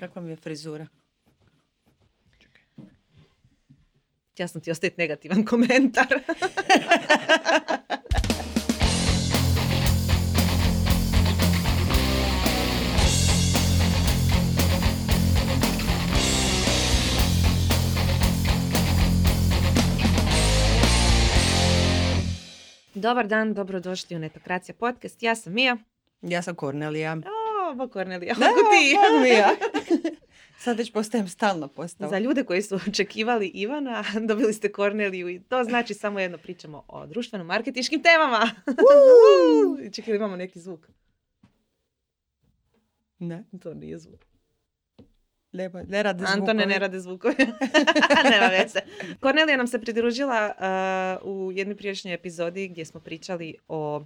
Kakva 0.00 0.22
mi 0.22 0.30
je 0.30 0.36
frizura? 0.36 0.86
Ja 4.38 4.48
sam 4.48 4.60
ti 4.60 4.70
ostaviti 4.70 5.00
negativan 5.00 5.44
komentar. 5.44 6.06
Dobar 22.94 23.26
dan, 23.26 23.54
dobrodošli 23.54 24.16
u 24.16 24.18
Netokracija 24.18 24.74
podcast. 24.74 25.22
Ja 25.22 25.34
sam 25.34 25.52
Mija. 25.52 25.76
Ja 26.22 26.42
sam 26.42 26.54
Kornelija. 26.54 27.16
O, 27.70 27.74
bo 27.74 27.88
Kornelija, 27.88 28.34
Da, 28.34 28.40
kako 28.40 28.60
ti? 28.70 28.96
kako 28.96 29.20
Mija. 29.20 29.50
Sad 30.58 30.78
već 30.78 30.92
postajem 30.92 31.28
stalna 31.28 31.68
postava. 31.68 32.10
Za 32.10 32.18
ljude 32.18 32.44
koji 32.44 32.62
su 32.62 32.78
očekivali 32.88 33.46
Ivana, 33.48 34.04
dobili 34.28 34.52
ste 34.52 34.72
Korneliju 34.72 35.28
i 35.28 35.40
to 35.40 35.64
znači 35.64 35.94
samo 35.94 36.20
jedno 36.20 36.38
pričamo 36.38 36.84
o 36.88 37.06
društveno-marketiškim 37.06 38.02
temama. 38.02 38.50
Čekaj, 39.92 40.14
imamo 40.16 40.36
neki 40.36 40.60
zvuk. 40.60 40.88
Ne, 43.18 43.44
To 43.62 43.74
nije 43.74 43.98
zvuk. 43.98 44.20
ne, 45.52 45.70
ne 45.88 46.02
rade 46.02 46.24
Antone 46.24 46.38
zvukovi. 46.46 46.66
ne 46.66 46.78
rade 46.78 47.00
zvukovi. 47.00 47.34
Nema 48.24 48.46
veze. 48.48 48.80
Kornelija 49.20 49.56
nam 49.56 49.66
se 49.66 49.80
pridružila 49.80 50.52
uh, 51.22 51.28
u 51.28 51.52
jednoj 51.52 51.76
prijašnjoj 51.76 52.14
epizodi 52.14 52.68
gdje 52.68 52.84
smo 52.84 53.00
pričali 53.00 53.54
o 53.68 54.04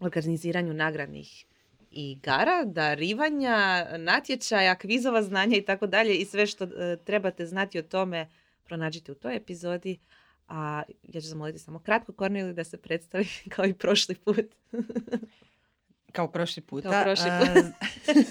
organiziranju 0.00 0.74
nagradnih 0.74 1.46
igara, 1.90 2.64
darivanja, 2.64 3.86
natječaja, 3.98 4.74
kvizova 4.74 5.22
znanja 5.22 5.56
i 5.56 5.64
tako 5.64 5.86
dalje 5.86 6.14
i 6.14 6.24
sve 6.24 6.46
što 6.46 6.64
uh, 6.64 6.70
trebate 7.04 7.46
znati 7.46 7.78
o 7.78 7.82
tome 7.82 8.28
pronađite 8.64 9.12
u 9.12 9.14
toj 9.14 9.36
epizodi. 9.36 9.98
A 10.48 10.82
ja 11.02 11.20
ću 11.20 11.26
zamoliti 11.26 11.58
samo 11.58 11.78
kratko 11.78 12.12
Korneliju 12.12 12.54
da 12.54 12.64
se 12.64 12.76
predstavi 12.76 13.28
kao 13.54 13.66
i 13.66 13.74
prošli 13.74 14.14
put. 14.14 14.46
Kao 16.12 16.28
prošli 16.28 16.62
puta. 16.62 16.90
Kao 16.90 17.02
prošli 17.02 17.30
put. 17.40 17.64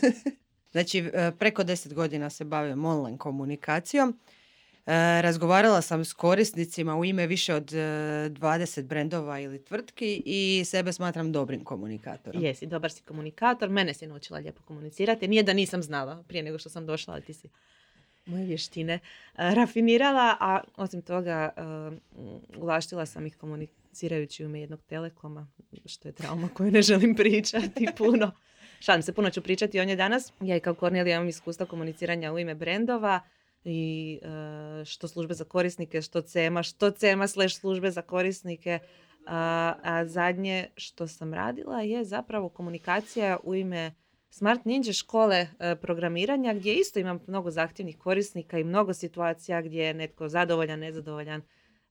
znači, 0.72 1.00
e, 1.14 1.32
preko 1.40 1.64
deset 1.64 1.94
godina 1.94 2.30
se 2.30 2.44
bavim 2.44 2.86
online 2.86 3.18
komunikacijom. 3.18 4.20
E, 4.90 5.22
Razgovarala 5.22 5.82
sam 5.82 6.06
s 6.06 6.14
korisnicima 6.14 6.98
u 6.98 7.06
ime 7.06 7.28
više 7.28 7.54
od 7.54 7.74
e, 7.74 7.78
20 7.78 8.84
brendova 8.84 9.40
ili 9.40 9.64
tvrtki 9.64 10.24
i 10.26 10.66
sebe 10.66 10.94
smatram 10.94 11.32
dobrim 11.32 11.64
komunikatorom. 11.64 12.44
Jesi, 12.44 12.66
dobar 12.66 12.92
si 12.92 13.02
komunikator, 13.02 13.70
mene 13.70 13.94
si 13.94 14.08
naučila 14.08 14.40
lijepo 14.40 14.62
komunicirati. 14.64 15.28
Nije 15.28 15.44
da 15.44 15.54
nisam 15.54 15.84
znala 15.84 16.24
prije 16.28 16.44
nego 16.44 16.58
što 16.58 16.70
sam 16.70 16.86
došla, 16.86 17.14
ali 17.14 17.24
ti 17.24 17.34
si 17.34 17.50
moje 18.26 18.46
vještine 18.46 18.94
eh, 18.94 19.00
rafinirala, 19.38 20.38
a 20.40 20.62
osim 20.78 21.02
toga 21.02 21.54
ulaštila 22.58 23.06
sam 23.06 23.26
ih 23.26 23.38
komunicirajući 23.38 24.44
u 24.44 24.48
ime 24.48 24.60
jednog 24.60 24.80
telekoma, 24.88 25.48
što 25.86 26.08
je 26.08 26.12
trauma 26.12 26.50
koju 26.54 26.72
ne 26.72 26.82
želim 26.82 27.16
pričati 27.16 27.88
puno. 27.98 28.32
Šalim 28.80 29.02
se, 29.02 29.14
puno 29.14 29.30
ću 29.30 29.42
pričati 29.42 29.80
o 29.80 29.86
njoj 29.86 29.96
danas. 29.96 30.34
Ja 30.42 30.56
i 30.56 30.60
kao 30.60 30.74
Kornelija 30.74 31.16
imam 31.16 31.28
iskustva 31.28 31.66
komuniciranja 31.66 32.34
u 32.34 32.40
ime 32.40 32.56
brendova 32.56 33.22
i 33.64 34.20
eh, 34.22 34.86
što 34.86 35.08
službe 35.08 35.34
za 35.34 35.44
korisnike, 35.44 36.02
što 36.02 36.22
CEMA, 36.22 36.64
što 36.64 36.92
CEMA 36.92 37.28
slash 37.28 37.56
službe 37.56 37.92
za 37.92 38.02
korisnike. 38.02 38.80
A, 39.28 39.74
a 39.84 40.06
zadnje 40.06 40.68
što 40.76 41.08
sam 41.08 41.34
radila 41.34 41.82
je 41.82 42.06
zapravo 42.06 42.50
komunikacija 42.50 43.38
u 43.44 43.56
ime 43.56 43.92
Smart 44.30 44.66
Ninja 44.66 44.94
škole 44.94 45.48
e, 45.60 45.76
programiranja 45.76 46.54
gdje 46.54 46.74
isto 46.74 47.00
imam 47.00 47.20
mnogo 47.28 47.52
zahtjevnih 47.52 47.98
korisnika 47.98 48.60
i 48.60 48.64
mnogo 48.64 48.94
situacija 48.94 49.62
gdje 49.62 49.84
je 49.84 49.94
netko 49.94 50.28
zadovoljan, 50.28 50.80
nezadovoljan 50.80 51.42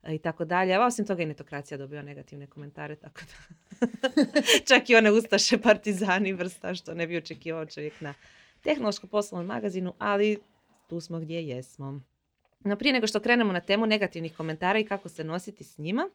i 0.09 0.19
tako 0.19 0.45
dalje. 0.45 0.75
A 0.75 0.87
osim 0.87 1.07
toga 1.07 1.23
i 1.23 1.27
netokracija 1.27 1.79
dobio 1.79 2.03
negativne 2.03 2.47
komentare, 2.47 2.97
tako 2.97 3.21
da 3.21 4.09
čak 4.69 4.91
i 4.91 4.97
one 4.97 5.13
ustaše, 5.13 5.59
partizani, 5.59 6.33
vrsta 6.33 6.75
što 6.75 6.95
ne 6.95 7.07
bi 7.07 7.17
očekivao 7.17 7.67
čovjek 7.67 8.01
na 8.01 8.15
tehnološko-poslovnom 8.63 9.47
magazinu, 9.47 9.95
ali 9.99 10.39
tu 10.89 11.01
smo 11.01 11.21
gdje 11.21 11.49
jesmo. 11.49 12.01
No 12.61 12.77
prije 12.77 12.93
nego 12.93 13.07
što 13.07 13.21
krenemo 13.21 13.53
na 13.53 13.61
temu 13.61 13.87
negativnih 13.87 14.37
komentara 14.37 14.79
i 14.79 14.85
kako 14.85 15.09
se 15.09 15.25
nositi 15.25 15.65
s 15.65 15.79
njima, 15.79 16.09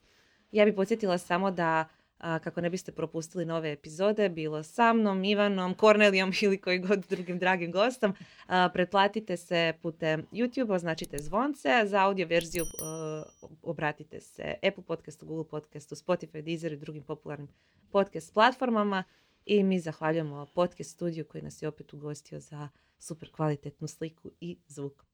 ja 0.51 0.65
bih 0.65 0.73
podsjetila 0.73 1.17
samo 1.17 1.51
da 1.51 1.85
a, 2.17 2.39
kako 2.39 2.61
ne 2.61 2.69
biste 2.69 2.91
propustili 2.91 3.45
nove 3.45 3.71
epizode, 3.71 4.29
bilo 4.29 4.63
sa 4.63 4.93
mnom, 4.93 5.23
Ivanom, 5.23 5.73
Kornelijom 5.73 6.31
ili 6.41 6.57
koji 6.57 6.79
god 6.79 7.05
drugim 7.09 7.39
dragim 7.39 7.71
gostom, 7.71 8.13
a, 8.47 8.69
pretplatite 8.73 9.37
se 9.37 9.73
putem 9.81 10.25
YouTube, 10.31 10.73
označite 10.73 11.17
zvonce, 11.17 11.69
za 11.85 12.05
audio 12.05 12.27
verziju 12.27 12.65
a, 12.81 13.23
obratite 13.61 14.19
se 14.19 14.55
Apple 14.67 14.83
podcastu, 14.83 15.25
Google 15.25 15.49
podcastu, 15.49 15.95
Spotify, 15.95 16.41
Deezer 16.41 16.73
i 16.73 16.77
drugim 16.77 17.03
popularnim 17.03 17.47
podcast 17.91 18.33
platformama 18.33 19.03
i 19.45 19.63
mi 19.63 19.79
zahvaljujemo 19.79 20.45
podcast 20.55 20.91
studiju 20.91 21.25
koji 21.25 21.41
nas 21.41 21.61
je 21.61 21.67
opet 21.67 21.93
ugostio 21.93 22.39
za 22.39 22.69
super 23.03 23.31
kvalitetnu 23.31 23.87
sliku 23.87 24.31
i 24.41 24.57
zvuk. 24.67 25.05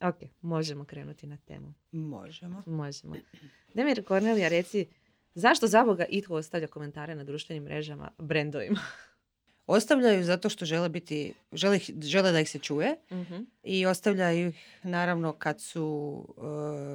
Ok, 0.00 0.16
možemo 0.40 0.84
krenuti 0.84 1.26
na 1.26 1.36
temu. 1.36 1.74
Možemo. 1.92 2.62
Možemo. 2.66 3.16
Demir 3.74 4.04
Kornelija, 4.04 4.48
reci, 4.48 4.86
zašto 5.34 5.66
za 5.66 5.84
Boga 5.84 6.04
itko 6.08 6.34
ostavlja 6.34 6.66
komentare 6.66 7.14
na 7.14 7.24
društvenim 7.24 7.64
mrežama 7.64 8.10
brendovima? 8.18 8.80
Ostavljaju 9.66 10.24
zato 10.24 10.48
što 10.48 10.64
žele 10.64 10.88
biti, 10.88 11.34
žele, 11.52 11.78
žele 12.02 12.32
da 12.32 12.40
ih 12.40 12.50
se 12.50 12.58
čuje 12.58 12.96
i 13.62 13.86
ostavljaju 13.86 14.48
ih 14.48 14.78
naravno 14.82 15.32
kad 15.32 15.60
su 15.60 16.24
e, 16.38 16.42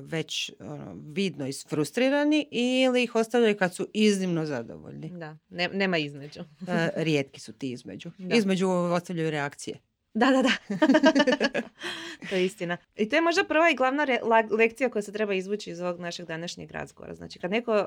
već 0.02 0.52
ono, 0.60 0.96
vidno 1.08 1.48
isfrustrirani 1.48 2.48
ili 2.52 3.04
ih 3.04 3.16
ostavljaju 3.16 3.58
kad 3.58 3.76
su 3.76 3.88
iznimno 3.94 4.46
zadovoljni. 4.46 5.10
Da, 5.10 5.38
ne- 5.50 5.70
nema 5.74 5.98
između. 5.98 6.40
E, 6.68 6.90
rijetki 6.96 7.40
su 7.40 7.54
ti 7.54 7.72
između. 7.72 8.12
Da. 8.18 8.36
Između 8.36 8.70
ostavljaju 8.70 9.32
reakcije. 9.32 9.80
Da, 10.16 10.32
da, 10.32 10.42
da. 10.42 10.52
to 12.30 12.36
je 12.36 12.46
istina. 12.46 12.78
I 12.96 13.10
to 13.10 13.16
je 13.16 13.22
možda 13.22 13.44
prva 13.44 13.70
i 13.70 13.76
glavna 13.76 14.08
lekcija 14.58 14.90
koja 14.90 15.02
se 15.02 15.12
treba 15.12 15.34
izvući 15.34 15.72
iz 15.72 15.82
ovog 15.82 16.00
našeg 16.00 16.26
današnjeg 16.26 16.72
razgovora. 16.72 17.16
Znači, 17.16 17.40
kad 17.40 17.52
neko 17.52 17.86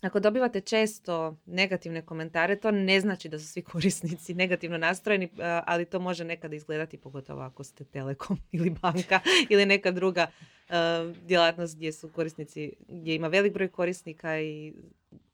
ako 0.00 0.20
dobivate 0.20 0.60
često 0.60 1.36
negativne 1.46 2.02
komentare, 2.02 2.56
to 2.56 2.70
ne 2.70 3.00
znači 3.00 3.28
da 3.28 3.38
su 3.38 3.46
svi 3.46 3.62
korisnici 3.62 4.34
negativno 4.34 4.78
nastrojeni, 4.78 5.28
ali 5.66 5.84
to 5.84 6.00
može 6.00 6.24
nekada 6.24 6.56
izgledati, 6.56 6.98
pogotovo 6.98 7.42
ako 7.42 7.64
ste 7.64 7.84
Telekom 7.84 8.38
ili 8.52 8.70
banka 8.70 9.20
ili 9.48 9.66
neka 9.66 9.90
druga 9.90 10.26
djelatnost 11.22 11.76
gdje 11.76 11.92
su 11.92 12.08
korisnici, 12.08 12.72
gdje 12.88 13.14
ima 13.14 13.28
velik 13.28 13.52
broj 13.52 13.68
korisnika 13.68 14.40
i 14.40 14.74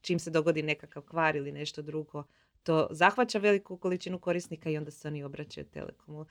čim 0.00 0.18
se 0.18 0.30
dogodi 0.30 0.62
nekakav 0.62 1.02
kvar 1.02 1.36
ili 1.36 1.52
nešto 1.52 1.82
drugo, 1.82 2.24
to 2.62 2.88
zahvaća 2.90 3.38
veliku 3.38 3.76
količinu 3.76 4.18
korisnika 4.18 4.70
i 4.70 4.76
onda 4.76 4.90
se 4.90 5.08
oni 5.08 5.22
obraćaju 5.22 5.66
Telekomu. 5.66 6.26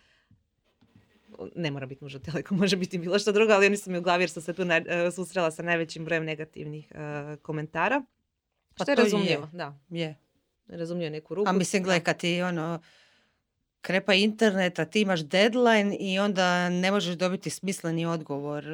Ne 1.55 1.71
mora 1.71 1.85
biti 1.85 2.03
nužno 2.03 2.19
Telekom, 2.19 2.57
može 2.61 2.77
biti 2.77 2.97
bilo 2.97 3.19
što 3.19 3.31
drugo, 3.31 3.53
ali 3.53 3.65
oni 3.65 3.77
su 3.77 3.91
mi 3.91 3.97
u 3.97 4.01
glavi 4.01 4.23
jer 4.23 4.29
sam 4.29 4.43
se 4.43 4.53
tu 4.53 4.61
e, 4.61 5.11
susrela 5.11 5.51
sa 5.51 5.63
najvećim 5.63 6.05
brojem 6.05 6.25
negativnih 6.25 6.91
e, 6.91 7.37
komentara. 7.41 8.03
Pa 8.77 8.83
Što 8.83 8.91
je 8.91 8.95
to 8.95 9.01
je. 9.01 9.03
razumljivo, 9.03 9.49
da. 9.53 9.79
Je. 9.89 10.15
Razumljivo 10.67 11.09
neku 11.09 11.35
ruku. 11.35 11.49
A 11.49 11.53
mislim, 11.53 11.83
gledaj, 11.83 11.99
da. 11.99 12.03
kad 12.03 12.17
ti 12.17 12.41
ono, 12.41 12.81
krepa 13.81 14.13
internet, 14.13 14.79
a 14.79 14.85
ti 14.85 15.01
imaš 15.01 15.19
deadline 15.19 15.97
i 15.99 16.19
onda 16.19 16.69
ne 16.69 16.91
možeš 16.91 17.15
dobiti 17.15 17.49
smisleni 17.49 18.05
odgovor 18.05 18.65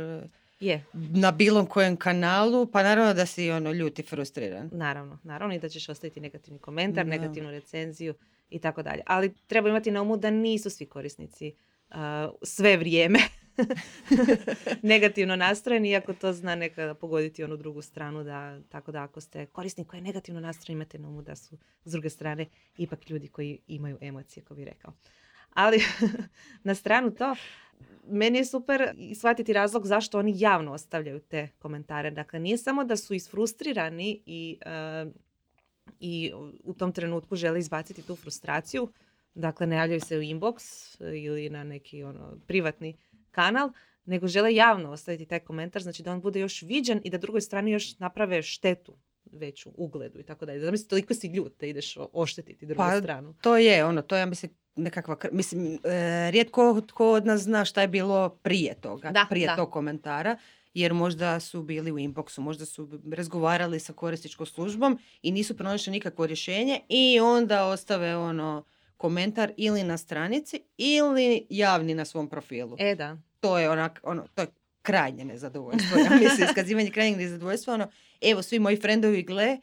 Je, 0.60 0.84
na 0.94 1.32
bilo 1.32 1.66
kojem 1.66 1.98
kanalu, 1.98 2.68
pa 2.72 2.84
naravno 2.84 3.14
da 3.14 3.26
si 3.26 3.52
ono 3.52 3.72
ljut 3.72 4.00
i 4.00 4.04
frustriran. 4.04 4.70
naravno. 4.72 5.20
Naravno 5.24 5.56
i 5.56 5.60
da 5.60 5.70
ćeš 5.70 5.90
ostaviti 5.90 6.20
negativni 6.20 6.60
komentar, 6.60 7.06
Da. 7.06 7.10
negativnu 7.10 7.52
recenziju 7.52 8.14
i 8.50 8.60
tako 8.60 8.84
dalje. 8.84 9.02
Ali 9.06 9.34
treba 9.48 9.70
imati 9.70 9.92
na 9.92 10.02
umu 10.02 10.18
da 10.18 10.30
nisu 10.30 10.70
svi 10.70 10.86
korisnici 10.86 11.56
a, 11.90 12.30
sve 12.44 12.78
vrijeme 12.78 13.20
negativno 14.82 15.36
nastrojeni, 15.36 15.90
iako 15.90 16.14
to 16.14 16.34
zna 16.34 16.56
nekada 16.56 16.94
pogoditi 16.94 17.44
onu 17.44 17.58
drugu 17.58 17.82
stranu, 17.82 18.24
da, 18.24 18.60
tako 18.70 18.92
da 18.92 19.04
ako 19.04 19.22
ste 19.22 19.46
korisnik 19.46 19.88
koji 19.88 19.98
je 19.98 20.04
negativno 20.04 20.40
nastrojen, 20.42 20.78
imate 20.78 21.00
na 21.00 21.08
umu 21.08 21.22
da 21.22 21.36
su 21.36 21.58
s 21.86 21.92
druge 21.92 22.10
strane 22.10 22.46
ipak 22.78 23.10
ljudi 23.10 23.28
koji 23.28 23.60
imaju 23.68 23.98
emocije, 24.02 24.44
kako 24.44 24.56
bi 24.56 24.66
rekao. 24.66 24.94
Ali 25.54 25.78
na 26.64 26.76
stranu 26.76 27.12
to, 27.12 27.36
meni 28.08 28.38
je 28.38 28.46
super 28.46 28.96
shvatiti 29.16 29.54
razlog 29.54 29.88
zašto 29.88 30.20
oni 30.20 30.34
javno 30.36 30.74
ostavljaju 30.74 31.20
te 31.20 31.50
komentare. 31.60 32.12
Dakle, 32.12 32.40
nije 32.40 32.58
samo 32.58 32.84
da 32.84 32.98
su 32.98 33.14
isfrustrirani 33.14 34.22
i, 34.26 34.58
e, 34.66 35.06
i 36.00 36.32
u 36.64 36.74
tom 36.74 36.92
trenutku 36.92 37.36
žele 37.36 37.60
izbaciti 37.60 38.02
tu 38.02 38.16
frustraciju, 38.16 38.92
dakle 39.34 39.68
ne 39.68 39.76
javljaju 39.76 40.02
se 40.02 40.18
u 40.18 40.22
inbox 40.22 40.62
ili 41.14 41.50
na 41.50 41.64
neki 41.64 42.04
ono, 42.04 42.38
privatni 42.48 42.98
kanal, 43.32 43.70
nego 44.06 44.28
žele 44.28 44.56
javno 44.56 44.92
ostaviti 44.92 45.26
taj 45.26 45.40
komentar, 45.40 45.82
znači 45.82 46.04
da 46.04 46.12
on 46.12 46.22
bude 46.22 46.40
još 46.40 46.62
viđen 46.62 47.02
i 47.04 47.10
da 47.10 47.18
drugoj 47.18 47.42
strani 47.42 47.72
još 47.72 48.00
naprave 48.00 48.42
štetu 48.42 48.98
veću 49.32 49.72
ugledu 49.76 50.20
i 50.20 50.24
tako 50.24 50.46
dalje. 50.46 50.60
Zamisli, 50.60 50.88
toliko 50.88 51.14
si 51.14 51.28
ljut 51.28 51.60
da 51.60 51.66
ideš 51.66 51.98
oštetiti 52.14 52.66
drugu 52.66 52.78
Pa, 52.78 53.00
stranu. 53.00 53.34
To 53.42 53.58
je 53.58 53.86
ono, 53.86 54.02
to 54.02 54.16
ja 54.16 54.26
mislim 54.26 54.52
nekakva, 54.76 55.18
mislim, 55.32 55.80
e, 55.84 56.32
rijetko 56.32 56.82
tko 56.88 57.12
od 57.12 57.26
nas 57.26 57.42
zna 57.42 57.66
šta 57.66 57.82
je 57.82 57.88
bilo 57.88 58.30
prije 58.30 58.74
toga, 58.82 59.12
Da, 59.12 59.26
prije 59.30 59.48
da. 59.48 59.56
tog 59.56 59.72
komentara, 59.72 60.38
jer 60.74 60.94
možda 60.94 61.40
su 61.40 61.64
bili 61.64 61.92
u 61.92 61.96
inboxu, 61.96 62.40
možda 62.40 62.66
su 62.66 62.90
razgovarali 63.14 63.80
sa 63.80 63.94
korisničkom 63.94 64.46
službom 64.46 65.00
i 65.22 65.32
nisu 65.32 65.58
pronašli 65.58 65.92
nikakvo 65.92 66.26
rješenje 66.26 66.80
i 66.90 67.20
onda 67.20 67.66
ostave 67.66 68.18
ono 68.18 68.64
komentar 68.98 69.52
ili 69.58 69.84
na 69.84 69.98
stranici 69.98 70.62
ili 70.78 71.48
javni 71.50 71.96
na 71.96 72.06
svom 72.06 72.30
profilu. 72.30 72.76
E, 72.80 72.96
da. 72.96 73.18
To 73.40 73.60
je 73.60 73.70
onak, 73.70 74.00
ono, 74.04 74.28
to 74.36 74.42
je 74.42 74.48
krajnje 74.82 75.26
nezadovoljstvo. 75.26 75.98
Ja 76.00 76.10
mislim, 76.10 76.48
iskazivanje 76.50 76.92
krajnjeg 76.92 77.18
nezadovoljstva, 77.18 77.74
ono, 77.74 77.88
evo 78.22 78.42
svi 78.42 78.60
moji 78.60 78.78
frendovi 78.78 79.24
gle, 79.24 79.58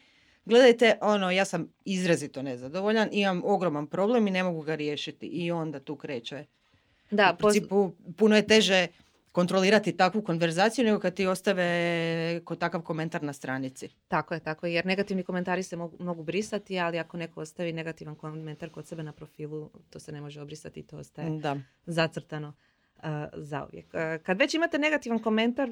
gledajte, 0.44 0.98
ono, 1.00 1.30
ja 1.30 1.44
sam 1.44 1.72
izrazito 1.84 2.42
nezadovoljan, 2.42 3.08
imam 3.12 3.42
ogroman 3.44 3.86
problem 3.86 4.28
i 4.28 4.30
ne 4.30 4.42
mogu 4.42 4.62
ga 4.62 4.74
riješiti. 4.74 5.26
I 5.26 5.50
onda 5.50 5.80
tu 5.80 5.96
kreće. 5.96 6.44
Da, 7.10 7.32
U 7.34 7.38
principu, 7.38 7.92
puno 8.16 8.36
je 8.36 8.46
teže 8.46 8.86
kontrolirati 9.32 9.96
takvu 9.96 10.22
konverzaciju 10.22 10.84
nego 10.84 10.98
kad 10.98 11.14
ti 11.14 11.26
ostave 11.26 12.40
takav 12.58 12.82
komentar 12.82 13.22
na 13.22 13.32
stranici. 13.32 13.88
Tako 14.08 14.34
je, 14.34 14.40
tako 14.40 14.66
je. 14.66 14.74
Jer 14.74 14.86
negativni 14.86 15.22
komentari 15.22 15.62
se 15.62 15.76
mogu, 15.76 15.96
mogu 16.04 16.22
brisati, 16.22 16.78
ali 16.78 16.98
ako 16.98 17.16
neko 17.16 17.40
ostavi 17.40 17.72
negativan 17.72 18.14
komentar 18.14 18.70
kod 18.70 18.86
sebe 18.86 19.02
na 19.02 19.12
profilu, 19.12 19.70
to 19.90 19.98
se 19.98 20.12
ne 20.12 20.20
može 20.20 20.40
obrisati 20.40 20.80
i 20.80 20.82
to 20.82 20.98
ostaje 20.98 21.38
Da. 21.38 21.56
zacrtano 21.86 22.48
uh, 22.96 23.02
zauvijek. 23.36 23.86
Uh, 23.86 24.22
kad 24.22 24.38
već 24.38 24.54
imate 24.54 24.78
negativan 24.78 25.18
komentar, 25.18 25.70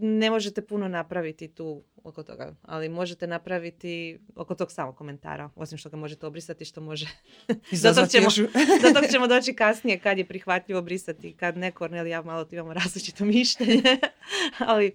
ne 0.00 0.30
možete 0.30 0.66
puno 0.66 0.88
napraviti 0.88 1.48
tu 1.48 1.84
oko 2.04 2.22
toga, 2.22 2.54
ali 2.62 2.88
možete 2.88 3.26
napraviti 3.26 4.18
oko 4.34 4.54
tog 4.54 4.72
samog 4.72 4.96
komentara, 4.96 5.50
osim 5.56 5.78
što 5.78 5.90
ga 5.90 5.96
možete 5.96 6.26
obrisati, 6.26 6.64
što 6.64 6.80
može... 6.80 7.06
Izazvati 7.72 8.10
ćemo- 8.10 8.30
tog 8.94 9.04
ćemo 9.10 9.26
doći 9.26 9.54
kasnije 9.54 9.98
kad 9.98 10.18
je 10.18 10.24
prihvatljivo 10.28 10.82
brisati, 10.82 11.36
kad 11.36 11.56
ne, 11.56 11.70
Kornel 11.72 12.06
ja 12.06 12.22
malo 12.22 12.44
tu 12.44 12.54
imamo 12.54 12.74
različito 12.84 13.24
mišljenje, 13.24 13.82
ali 14.58 14.94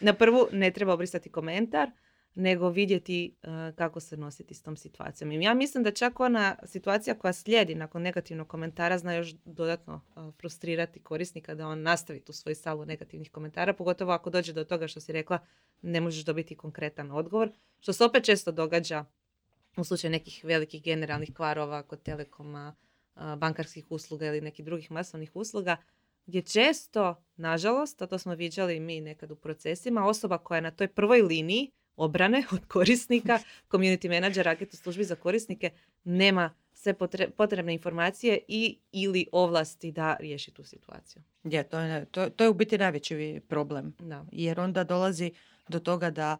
na 0.00 0.12
prvu 0.12 0.48
ne 0.52 0.70
treba 0.70 0.92
obrisati 0.92 1.30
komentar, 1.30 1.90
nego 2.34 2.68
vidjeti 2.68 3.34
uh, 3.42 3.48
kako 3.76 4.00
se 4.00 4.16
nositi 4.16 4.54
s 4.54 4.62
tom 4.62 4.76
situacijom. 4.76 5.32
Ja 5.32 5.54
mislim 5.54 5.84
da 5.84 5.90
čak 5.90 6.20
ona 6.20 6.56
situacija 6.64 7.18
koja 7.18 7.32
slijedi 7.32 7.74
nakon 7.74 8.02
negativnog 8.02 8.48
komentara 8.48 8.98
zna 8.98 9.14
još 9.14 9.34
dodatno 9.44 9.94
uh, 9.94 10.34
frustrirati 10.34 11.00
korisnika 11.00 11.54
da 11.54 11.68
on 11.68 11.82
nastavi 11.82 12.20
tu 12.20 12.32
svoj 12.32 12.54
salvu 12.54 12.84
negativnih 12.84 13.30
komentara, 13.30 13.72
pogotovo 13.72 14.12
ako 14.12 14.30
dođe 14.30 14.52
do 14.52 14.64
toga 14.64 14.88
što 14.88 15.00
si 15.00 15.12
rekla 15.12 15.38
ne 15.82 16.00
možeš 16.00 16.24
dobiti 16.24 16.56
konkretan 16.56 17.10
odgovor, 17.10 17.50
što 17.80 17.92
se 17.92 18.04
opet 18.04 18.24
često 18.24 18.52
događa 18.52 19.04
u 19.76 19.84
slučaju 19.84 20.10
nekih 20.10 20.44
velikih 20.44 20.82
generalnih 20.82 21.34
kvarova 21.34 21.82
kod 21.82 22.02
telekoma, 22.02 22.74
a, 23.14 23.36
bankarskih 23.36 23.86
usluga 23.90 24.26
ili 24.26 24.40
nekih 24.40 24.64
drugih 24.64 24.90
masovnih 24.90 25.30
usluga, 25.34 25.76
gdje 26.26 26.42
često, 26.42 27.22
nažalost, 27.36 28.02
a 28.02 28.06
to 28.06 28.18
smo 28.18 28.34
viđali 28.34 28.80
mi 28.80 29.00
nekad 29.00 29.30
u 29.30 29.36
procesima, 29.36 30.06
osoba 30.06 30.38
koja 30.38 30.56
je 30.56 30.62
na 30.62 30.70
toj 30.70 30.88
prvoj 30.88 31.22
liniji 31.22 31.70
obrane 31.96 32.44
od 32.52 32.66
korisnika, 32.68 33.38
community 33.70 34.08
manager, 34.08 34.48
agent 34.48 34.74
u 34.74 34.76
službi 34.76 35.04
za 35.04 35.14
korisnike, 35.14 35.70
nema 36.04 36.54
sve 36.74 36.94
potre- 36.94 37.30
potrebne 37.30 37.74
informacije 37.74 38.38
i 38.48 38.78
ili 38.92 39.26
ovlasti 39.32 39.92
da 39.92 40.16
riješi 40.20 40.50
tu 40.50 40.64
situaciju. 40.64 41.22
Je, 41.44 41.62
to, 41.62 41.78
je, 41.78 42.04
to, 42.04 42.30
to 42.30 42.44
je 42.44 42.50
u 42.50 42.54
biti 42.54 42.78
najveći 42.78 43.40
problem. 43.48 43.94
Da. 43.98 44.24
Jer 44.32 44.60
onda 44.60 44.84
dolazi 44.84 45.32
do 45.68 45.78
toga 45.78 46.10
da 46.10 46.36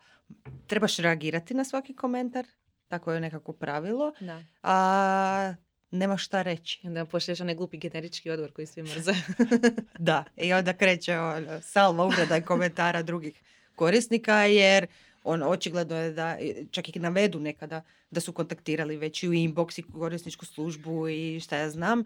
trebaš 0.66 0.96
reagirati 0.96 1.54
na 1.54 1.64
svaki 1.64 1.94
komentar, 1.94 2.46
tako 2.88 3.12
je 3.12 3.20
nekako 3.20 3.52
pravilo, 3.52 4.12
da. 4.20 4.42
a 4.62 5.54
nema 5.90 6.16
šta 6.16 6.42
reći. 6.42 6.80
I 6.82 6.88
onda 6.88 7.04
pošlješ 7.04 7.40
onaj 7.40 7.54
glupi 7.54 7.78
generički 7.78 8.30
odgovor 8.30 8.52
koji 8.52 8.66
svi 8.66 8.82
mrze. 8.82 9.12
Da. 9.98 10.24
I 10.36 10.52
onda 10.52 10.72
kreće 10.72 11.18
ono, 11.18 11.60
salva 11.60 12.04
uvreda 12.04 12.36
i 12.36 12.42
komentara 12.42 13.02
drugih 13.02 13.42
korisnika 13.76 14.34
jer 14.34 14.86
on 15.24 15.42
očigledno 15.42 15.96
je 15.96 16.12
da 16.12 16.36
čak 16.70 16.96
i 16.96 16.98
navedu 16.98 17.40
nekada 17.40 17.82
da 18.10 18.20
su 18.20 18.32
kontaktirali 18.32 18.96
već 18.96 19.22
i 19.22 19.28
u 19.28 19.32
inbox 19.32 19.78
i 19.78 19.92
korisničku 19.92 20.44
službu 20.44 21.08
i 21.08 21.40
šta 21.40 21.56
ja 21.56 21.70
znam. 21.70 22.04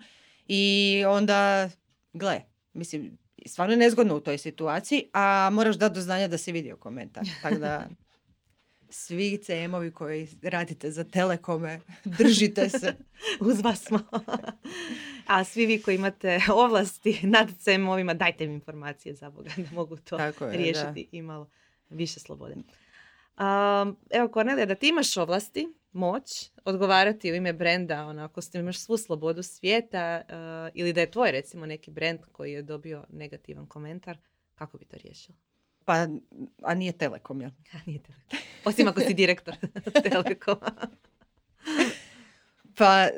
I 0.49 1.05
onda, 1.09 1.71
gle, 2.13 2.41
mislim, 2.73 3.19
stvarno 3.47 3.73
je 3.73 3.79
nezgodno 3.79 4.17
u 4.17 4.21
toj 4.21 4.39
situaciji, 4.39 5.05
a 5.13 5.51
moraš 5.53 5.77
dati 5.77 5.95
do 5.95 6.01
znanja 6.01 6.29
da 6.29 6.39
si 6.39 6.53
vidio 6.53 6.77
komentar. 6.77 7.25
Tako 7.43 7.59
da 7.59 7.89
svi 8.91 9.39
CM-ovi 9.43 9.93
koji 9.93 10.29
radite 10.43 10.91
za 10.91 11.05
telekome, 11.05 11.81
držite 12.19 12.69
se. 12.69 12.95
Uz 13.41 13.61
vas 13.61 13.85
smo. 13.85 13.99
A 15.27 15.45
svi 15.45 15.67
vi 15.67 15.83
koji 15.83 15.95
imate 15.95 16.41
ovlasti 16.53 17.21
nad 17.23 17.49
CM-ovima, 17.59 18.15
dajte 18.15 18.47
mi 18.47 18.55
informacije 18.55 19.15
za 19.15 19.31
Boga 19.31 19.51
da 19.57 19.71
mogu 19.73 19.97
to 19.97 20.17
Tako 20.17 20.45
je, 20.45 20.51
da. 20.51 20.57
riješiti 20.57 21.09
i 21.13 21.23
malo 21.23 21.49
više 21.91 22.21
slobode. 22.21 22.55
Um, 23.39 23.97
evo 24.11 24.29
Kornelija, 24.29 24.67
da 24.67 24.75
ti 24.75 24.89
imaš 24.89 25.17
ovlasti, 25.17 25.69
moć, 25.93 26.51
odgovarati 26.65 27.33
u 27.33 27.35
ime 27.35 27.53
brenda, 27.53 28.07
onako 28.07 28.41
s 28.41 28.51
tim 28.51 28.61
imaš 28.61 28.79
svu 28.79 28.97
slobodu 28.97 29.43
svijeta 29.43 30.23
uh, 30.29 30.35
ili 30.75 30.93
da 30.93 31.01
je 31.01 31.11
tvoj 31.11 31.33
recimo 31.33 31.67
neki 31.67 31.91
brend 31.91 32.21
koji 32.33 32.53
je 32.53 32.63
dobio 32.63 33.05
negativan 33.13 33.67
komentar, 33.67 34.19
kako 34.55 34.79
bi 34.79 34.85
to 34.85 34.97
riješio? 34.97 35.35
Pa, 35.85 36.07
a 36.63 36.75
nije 36.75 36.93
telekom, 36.93 37.41
jel? 37.41 37.51
A, 37.75 37.79
nije 37.87 38.03
Telekom. 38.03 38.39
Osim 38.65 38.89
ako 38.89 39.01
si 39.01 39.15
direktor 39.15 39.55
Telekoma. 40.11 40.71
Pa, 42.77 43.09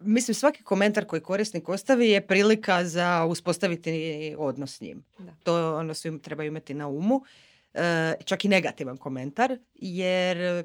mislim, 0.00 0.34
svaki 0.34 0.62
komentar 0.62 1.04
koji 1.04 1.22
korisnik 1.22 1.68
ostavi 1.68 2.10
je 2.10 2.26
prilika 2.26 2.84
za 2.84 3.24
uspostaviti 3.24 4.34
odnos 4.38 4.76
s 4.76 4.80
njim. 4.80 5.04
Da. 5.18 5.32
To 5.44 5.76
ono 5.76 5.94
svi 5.94 6.22
trebaju 6.22 6.46
imati 6.46 6.74
na 6.74 6.88
umu. 6.88 7.24
E, 7.76 8.14
čak 8.24 8.44
i 8.44 8.48
negativan 8.48 8.96
komentar, 8.96 9.58
jer 9.74 10.64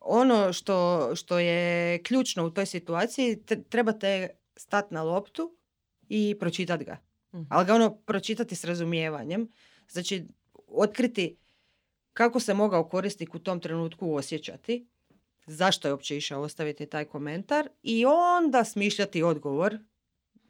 ono 0.00 0.52
što, 0.52 1.10
što 1.16 1.38
je 1.38 2.02
ključno 2.02 2.46
u 2.46 2.50
toj 2.50 2.66
situaciji, 2.66 3.42
te- 3.46 3.62
trebate 3.62 4.28
stati 4.56 4.94
na 4.94 5.02
loptu 5.02 5.56
i 6.08 6.36
pročitati 6.40 6.84
ga. 6.84 6.98
Mhm. 7.34 7.42
Ali 7.50 7.66
ga 7.66 7.74
ono 7.74 7.96
pročitati 7.96 8.54
s 8.56 8.64
razumijevanjem. 8.64 9.48
Znači, 9.88 10.26
otkriti 10.66 11.36
kako 12.12 12.40
se 12.40 12.54
mogao 12.54 12.88
korisnik 12.88 13.34
u 13.34 13.38
tom 13.38 13.60
trenutku 13.60 14.14
osjećati, 14.14 14.86
zašto 15.46 15.88
je 15.88 15.92
uopće 15.92 16.16
išao 16.16 16.42
ostaviti 16.42 16.86
taj 16.86 17.04
komentar 17.04 17.68
i 17.82 18.04
onda 18.06 18.64
smišljati 18.64 19.22
odgovor 19.22 19.78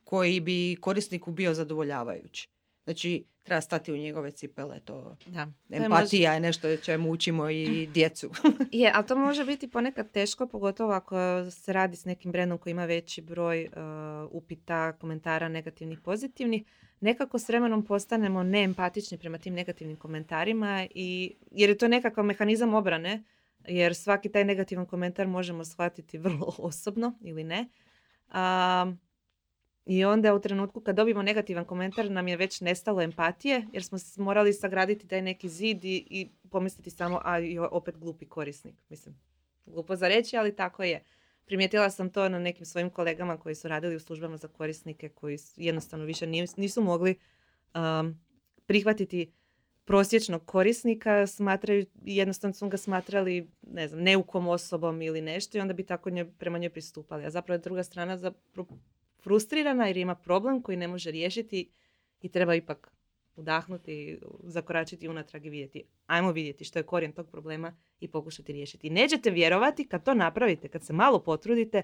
koji 0.05 0.41
bi 0.41 0.77
korisniku 0.81 1.33
bio 1.33 1.55
zadovoljavajući. 1.55 2.51
Znači, 2.85 3.25
treba 3.47 3.61
stati 3.61 3.93
u 3.93 3.97
njegove 3.97 4.31
cipele, 4.31 4.81
to 4.81 5.17
Da. 5.27 5.47
Empatija 5.71 6.33
je 6.33 6.41
nešto 6.41 6.77
čemu 6.77 7.11
učimo 7.11 7.51
i 7.51 7.67
djecu. 7.95 8.31
Je, 8.73 8.93
ali 8.95 9.07
to 9.07 9.17
može 9.17 9.45
biti 9.45 9.71
ponekad 9.71 10.11
teško, 10.11 10.47
pogotovo 10.47 10.93
ako 10.93 11.17
se 11.51 11.73
radi 11.73 11.97
s 11.97 12.05
nekim 12.05 12.33
brendom 12.33 12.59
koji 12.59 12.71
ima 12.71 12.85
veći 12.85 13.23
broj 13.23 13.65
uh, 13.65 13.73
upita, 14.31 14.93
komentara 14.93 15.49
negativnih, 15.49 16.01
pozitivnih. 16.01 16.63
Nekako 17.01 17.39
s 17.39 17.49
vremenom 17.49 17.85
postanemo 17.85 18.43
neempatični 18.43 19.19
prema 19.19 19.39
tim 19.39 19.55
negativnim 19.55 19.97
komentarima 19.97 20.87
i 20.95 21.35
jer 21.51 21.71
je 21.71 21.79
to 21.79 21.89
nekakav 21.89 22.25
mehanizam 22.25 22.75
obrane, 22.75 23.23
jer 23.69 23.95
svaki 23.95 24.29
taj 24.29 24.45
negativan 24.45 24.87
komentar 24.87 25.27
možemo 25.27 25.65
shvatiti 25.65 26.19
vrlo 26.19 26.55
osobno 26.59 27.19
ili 27.21 27.45
ne. 27.45 27.69
Um, 28.29 28.99
I 29.87 30.05
onda 30.05 30.35
u 30.35 30.41
trenutku 30.41 30.81
kad 30.81 30.97
dobijemo 30.97 31.23
negativan 31.23 31.65
komentar 31.65 32.11
nam 32.11 32.29
je 32.29 32.37
već 32.37 32.61
nestalo 32.61 33.03
empatije 33.03 33.67
jer 33.73 33.85
smo 33.85 33.99
morali 34.17 34.53
sagraditi 34.53 35.09
taj 35.09 35.23
neki 35.23 35.49
zid 35.49 35.85
i, 35.85 36.07
i 36.11 36.29
pomisliti 36.51 36.91
samo 36.91 37.21
a 37.25 37.41
i 37.41 37.59
opet 37.59 37.99
glupi 37.99 38.27
korisnik. 38.29 38.75
Mislim, 38.89 39.15
glupo 39.67 39.97
za 39.97 40.09
reći, 40.09 40.37
ali 40.37 40.57
tako 40.57 40.83
je. 40.83 41.03
Primijetila 41.45 41.91
sam 41.91 42.11
to 42.11 42.29
na 42.29 42.39
nekim 42.39 42.67
svojim 42.67 42.91
kolegama 42.91 43.37
koji 43.37 43.55
su 43.55 43.69
radili 43.69 43.97
u 43.97 44.01
službama 44.01 44.37
za 44.37 44.49
korisnike 44.49 45.09
koji 45.09 45.39
jednostavno 45.57 46.05
više 46.05 46.27
nis- 46.27 46.59
nisu 46.59 46.83
mogli 46.83 47.15
um, 47.75 48.21
prihvatiti 48.67 49.33
prosječnog 49.85 50.45
korisnika, 50.45 51.27
smatraju, 51.27 51.87
jednostavno 52.05 52.55
su 52.55 52.69
ga 52.69 52.77
smatrali, 52.77 53.51
ne 53.63 53.89
znam, 53.89 54.03
neukom 54.03 54.49
osobom 54.49 55.03
ili 55.03 55.21
nešto 55.21 55.59
i 55.59 55.61
onda 55.61 55.75
bi 55.75 55.87
tako 55.87 56.11
nje, 56.11 56.25
prema 56.25 56.59
njoj 56.59 56.71
pristupali. 56.71 57.25
A 57.25 57.31
zapravo 57.31 57.59
druga 57.59 57.83
strana 57.83 58.19
zapro- 58.19 58.67
frustrirana 59.27 59.87
jer 59.87 59.97
ima 59.97 60.15
problem 60.15 60.63
koji 60.63 60.77
ne 60.77 60.89
može 60.89 61.11
riješiti 61.11 61.71
i 62.21 62.29
treba 62.29 62.55
ipak 62.55 62.93
udahnuti, 63.37 64.21
zakoračiti 64.45 65.09
unatrag 65.09 65.47
i 65.47 65.51
vidjeti. 65.51 65.85
Ajmo 66.07 66.33
vidjeti 66.33 66.65
što 66.65 66.79
je 66.79 66.83
korijen 66.83 67.13
tog 67.13 67.31
problema 67.31 67.77
i 68.01 68.09
pokušati 68.09 68.53
riješiti. 68.53 68.87
I 68.87 68.91
nećete 68.91 69.31
vjerovati 69.31 69.89
kad 69.89 70.05
to 70.05 70.15
napravite, 70.15 70.69
kad 70.69 70.85
se 70.85 70.93
malo 70.93 71.23
potrudite, 71.23 71.83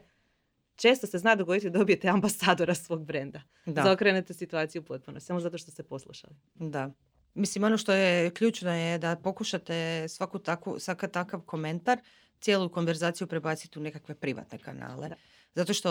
često 0.77 1.07
se 1.07 1.19
zna 1.19 1.35
dogoditi 1.35 1.71
da 1.71 1.79
dobijete 1.79 2.09
ambasadora 2.09 2.75
svog 2.75 3.05
brenda. 3.05 3.43
Da, 3.67 3.83
Zaokrenete 3.83 4.35
situaciju 4.35 4.83
potpuno, 4.83 5.21
samo 5.21 5.41
zato 5.41 5.59
što 5.59 5.71
ste 5.71 5.83
poslušali. 5.83 6.35
da. 6.55 6.91
Mislim, 7.35 7.65
ono 7.65 7.77
što 7.77 7.93
je 7.93 8.31
ključno 8.31 8.75
je 8.75 8.99
da 8.99 9.17
pokušate 9.17 10.09
svaku 10.09 10.39
takvu, 10.39 10.79
svaka 10.79 11.09
takav 11.09 11.41
komentar, 11.41 11.99
cijelu 12.41 12.69
konverzaciju 12.69 13.27
prebaciti 13.27 13.79
u 13.79 13.83
nekakve 13.83 14.15
privatne 14.15 14.59
kanale. 14.59 15.11
Zato 15.55 15.75
što 15.75 15.91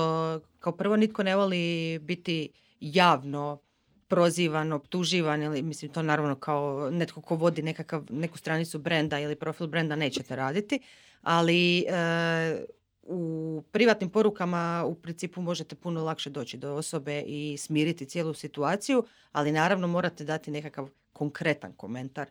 kao 0.60 0.74
prvo 0.74 0.96
nitko 0.96 1.24
ne 1.24 1.36
voli 1.36 2.00
biti 2.00 2.50
javno 2.80 3.60
prozivan, 4.08 4.74
optuživan 4.74 5.44
ili 5.44 5.62
mislim 5.62 5.92
to 5.92 6.02
naravno 6.02 6.36
kao 6.36 6.90
netko 6.92 7.22
ko 7.22 7.36
vodi 7.36 7.62
nekakav, 7.62 8.04
neku 8.10 8.38
stranicu 8.38 8.80
brenda 8.80 9.20
ili 9.20 9.36
profil 9.36 9.68
brenda 9.68 9.96
nećete 9.96 10.36
raditi, 10.36 10.80
ali 11.22 11.80
e, 11.80 12.66
u 13.04 13.64
privatnim 13.72 14.10
porukama 14.10 14.84
u 14.88 14.96
principu 14.96 15.42
možete 15.42 15.76
puno 15.76 16.04
lakše 16.04 16.30
doći 16.30 16.58
do 16.58 16.74
osobe 16.74 17.22
i 17.22 17.58
smiriti 17.58 18.06
cijelu 18.06 18.34
situaciju, 18.34 19.04
ali 19.32 19.52
naravno 19.52 19.88
morate 19.88 20.24
dati 20.24 20.52
nekakav 20.52 20.90
konkretan 21.14 21.74
komentar, 21.74 22.28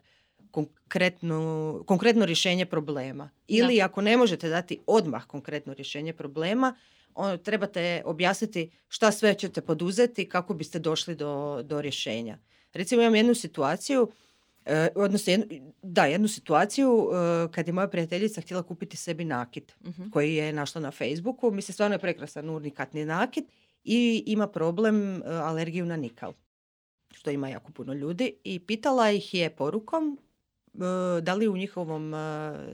konkretno, 0.51 1.83
konkretno 1.87 2.25
rješenje 2.25 2.65
problema. 2.65 3.29
Ili 3.47 3.81
ako 3.81 4.01
ne 4.01 4.17
možete 4.17 4.49
dati 4.49 4.79
odmah 4.87 5.25
konkretno 5.25 5.73
rješenje 5.73 6.13
problema, 6.13 6.75
on, 7.15 7.37
trebate 7.37 8.01
objasniti 8.05 8.71
šta 8.87 9.11
sve 9.11 9.33
ćete 9.33 9.61
poduzeti 9.61 10.29
kako 10.29 10.53
biste 10.53 10.79
došli 10.79 11.15
do, 11.15 11.61
do 11.63 11.81
rješenja. 11.81 12.37
Recimo 12.73 13.01
imam 13.01 13.15
jednu 13.15 13.35
situaciju, 13.35 14.11
e, 14.65 14.87
odnosno 14.95 15.33
da, 15.81 16.05
jednu 16.05 16.27
situaciju 16.27 17.09
e, 17.13 17.51
kad 17.51 17.67
je 17.67 17.73
moja 17.73 17.87
prijateljica 17.87 18.41
htjela 18.41 18.63
kupiti 18.63 18.97
sebi 18.97 19.25
nakit 19.25 19.75
uh 19.85 20.11
koji 20.11 20.35
je 20.35 20.53
našla 20.53 20.81
na 20.81 20.91
Facebooku. 20.91 21.51
Mislim, 21.51 21.73
stvarno 21.73 21.95
je 21.95 21.99
prekrasan 21.99 22.49
urnikatni 22.49 23.05
nakit 23.05 23.45
i 23.83 24.23
ima 24.25 24.47
problem 24.47 25.15
e, 25.15 25.21
alergiju 25.25 25.85
na 25.85 25.95
nikal, 25.95 26.33
što 27.11 27.31
ima 27.31 27.49
jako 27.49 27.71
puno 27.71 27.93
ljudi. 27.93 28.33
I 28.43 28.59
pitala 28.59 29.11
ih 29.11 29.33
je 29.33 29.55
porukom 29.55 30.19
da 31.21 31.33
li 31.33 31.47
u 31.47 31.57
njihovom, 31.57 32.11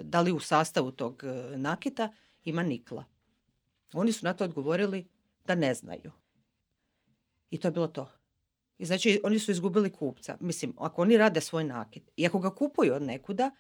da 0.01 0.22
li 0.22 0.32
u 0.32 0.39
sastavu 0.39 0.91
tog 0.91 1.24
nakita 1.56 2.13
ima 2.44 2.63
nikla. 2.63 3.03
Oni 3.94 4.12
su 4.12 4.25
na 4.25 4.34
to 4.34 4.44
odgovorili 4.44 5.08
da 5.46 5.56
ne 5.56 5.74
znaju. 5.74 6.12
I 7.50 7.58
to 7.58 7.67
je 7.67 7.72
bilo 7.72 7.88
to. 7.88 8.12
I 8.77 8.86
znači 8.86 9.22
oni 9.24 9.39
su 9.39 9.51
izgubili 9.51 9.89
kupca. 9.89 10.38
Mislim, 10.39 10.74
ako 10.77 11.01
oni 11.01 11.17
rade 11.17 11.41
svoj 11.41 11.63
nakit 11.63 12.12
i 12.15 12.27
ako 12.27 12.39
ga 12.39 12.56
kupuju 12.56 12.94
od 12.94 13.01
nekuda, 13.01 13.51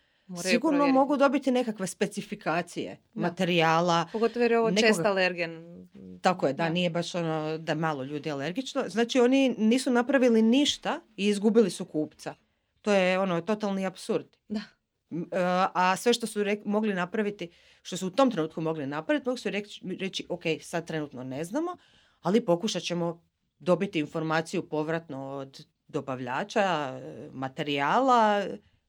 sigurno 0.43 0.87
mogu 0.87 1.17
dobiti 1.17 1.51
nekakve 1.51 1.87
specifikacije 1.87 2.97
materijala. 3.13 4.07
Pogotovo 4.11 4.43
jer 4.43 4.51
je 4.51 4.59
ovo 4.59 4.71
čest 4.71 4.99
alergen. 5.05 5.87
Tako 6.21 6.47
je, 6.47 6.53
da, 6.53 6.69
nije 6.69 6.89
baš 6.89 7.15
ono 7.15 7.57
da 7.57 7.75
malo 7.75 8.03
ljudi 8.03 8.31
alergično. 8.31 8.83
Znači 8.87 9.19
oni 9.19 9.55
nisu 9.57 9.91
napravili 9.91 10.41
ništa 10.41 10.99
i 11.15 11.27
izgubili 11.27 11.69
su 11.69 11.85
kupca. 11.85 12.35
To 12.81 12.93
je 12.93 13.19
ono 13.19 13.41
totalni 13.41 13.85
apsurd. 13.85 14.27
Da. 14.47 14.61
E, 15.11 15.25
a 15.73 15.95
sve 15.97 16.13
što 16.13 16.27
su 16.27 16.39
mogli 16.65 16.93
napraviti, 16.93 17.49
što 17.81 17.97
su 17.97 18.07
u 18.07 18.09
tom 18.09 18.31
trenutku 18.31 18.61
mogli 18.61 18.87
napraviti, 18.87 19.29
mogli 19.29 19.39
su 19.39 19.49
reći, 19.49 19.81
reći 19.99 20.25
ok, 20.29 20.43
sad 20.61 20.87
trenutno 20.87 21.23
ne 21.23 21.43
znamo, 21.43 21.77
ali 22.21 22.45
pokušat 22.45 22.83
ćemo 22.83 23.23
dobiti 23.59 23.99
informaciju 23.99 24.69
povratno 24.69 25.29
od 25.29 25.65
dobavljača, 25.87 26.61
e, 26.61 27.29
materijala, 27.33 28.45